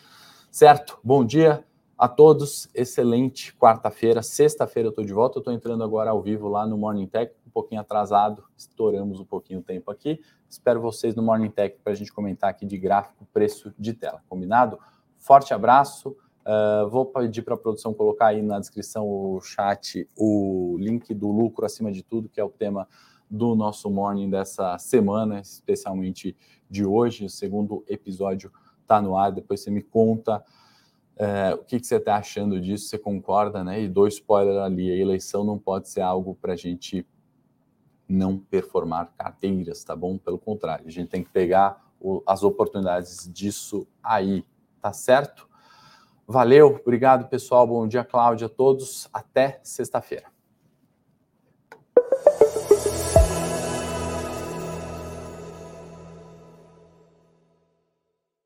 Certo? 0.49 0.97
Bom 1.03 1.25
dia 1.25 1.65
a 1.97 2.07
todos. 2.07 2.69
Excelente 2.73 3.53
quarta-feira. 3.55 4.23
Sexta-feira 4.23 4.87
eu 4.87 4.91
estou 4.91 5.03
de 5.03 5.13
volta. 5.13 5.37
Eu 5.37 5.41
estou 5.41 5.53
entrando 5.53 5.83
agora 5.83 6.11
ao 6.11 6.21
vivo 6.21 6.47
lá 6.47 6.65
no 6.65 6.77
Morning 6.77 7.07
Tech, 7.07 7.33
um 7.45 7.49
pouquinho 7.49 7.81
atrasado. 7.81 8.45
Estouramos 8.55 9.19
um 9.19 9.25
pouquinho 9.25 9.59
o 9.59 9.63
tempo 9.63 9.91
aqui. 9.91 10.21
Espero 10.49 10.79
vocês 10.79 11.13
no 11.15 11.21
Morning 11.21 11.51
Tech 11.51 11.77
para 11.83 11.91
a 11.91 11.95
gente 11.95 12.13
comentar 12.13 12.49
aqui 12.49 12.65
de 12.65 12.77
gráfico, 12.77 13.27
preço 13.33 13.73
de 13.77 13.93
tela. 13.93 14.23
Combinado? 14.29 14.79
Forte 15.25 15.55
abraço. 15.55 16.15
Uh, 16.45 16.87
vou 16.87 17.03
pedir 17.03 17.41
para 17.41 17.55
a 17.55 17.57
produção 17.57 17.95
colocar 17.95 18.27
aí 18.27 18.43
na 18.43 18.59
descrição 18.59 19.09
o 19.09 19.41
chat 19.41 20.07
o 20.15 20.77
link 20.79 21.11
do 21.15 21.31
lucro 21.31 21.65
acima 21.65 21.91
de 21.91 22.03
tudo, 22.03 22.29
que 22.29 22.39
é 22.39 22.43
o 22.43 22.49
tema 22.49 22.87
do 23.27 23.55
nosso 23.55 23.89
morning 23.89 24.29
dessa 24.29 24.77
semana, 24.77 25.39
especialmente 25.39 26.37
de 26.69 26.85
hoje. 26.85 27.25
O 27.25 27.29
segundo 27.29 27.83
episódio 27.87 28.51
está 28.83 29.01
no 29.01 29.17
ar. 29.17 29.31
Depois 29.31 29.61
você 29.61 29.71
me 29.71 29.81
conta 29.81 30.45
é, 31.17 31.55
o 31.55 31.63
que, 31.63 31.79
que, 31.79 31.87
você 31.87 31.95
está 31.95 32.17
achando 32.17 32.61
disso, 32.61 32.87
você 32.87 32.99
concorda, 32.99 33.63
né? 33.63 33.81
E 33.81 33.87
dois 33.87 34.13
spoiler 34.13 34.61
ali: 34.61 34.91
a 34.91 34.95
eleição 34.95 35.43
não 35.43 35.57
pode 35.57 35.89
ser 35.89 36.01
algo 36.01 36.35
para 36.39 36.53
a 36.53 36.55
gente 36.55 37.03
não 38.07 38.37
performar 38.37 39.11
carteiras, 39.17 39.83
tá 39.83 39.95
bom? 39.95 40.19
Pelo 40.19 40.37
contrário, 40.37 40.85
a 40.85 40.91
gente 40.91 41.09
tem 41.09 41.23
que 41.23 41.31
pegar 41.31 41.83
o, 41.99 42.21
as 42.27 42.43
oportunidades 42.43 43.27
disso 43.33 43.87
aí 44.03 44.45
tá 44.85 44.93
certo? 44.93 45.49
Valeu, 46.27 46.79
obrigado 46.79 47.27
pessoal, 47.27 47.65
bom 47.65 47.87
dia, 47.87 48.03
Cláudia, 48.03 48.45
a 48.45 48.49
todos, 48.49 49.09
até 49.11 49.59
sexta-feira. 49.63 50.34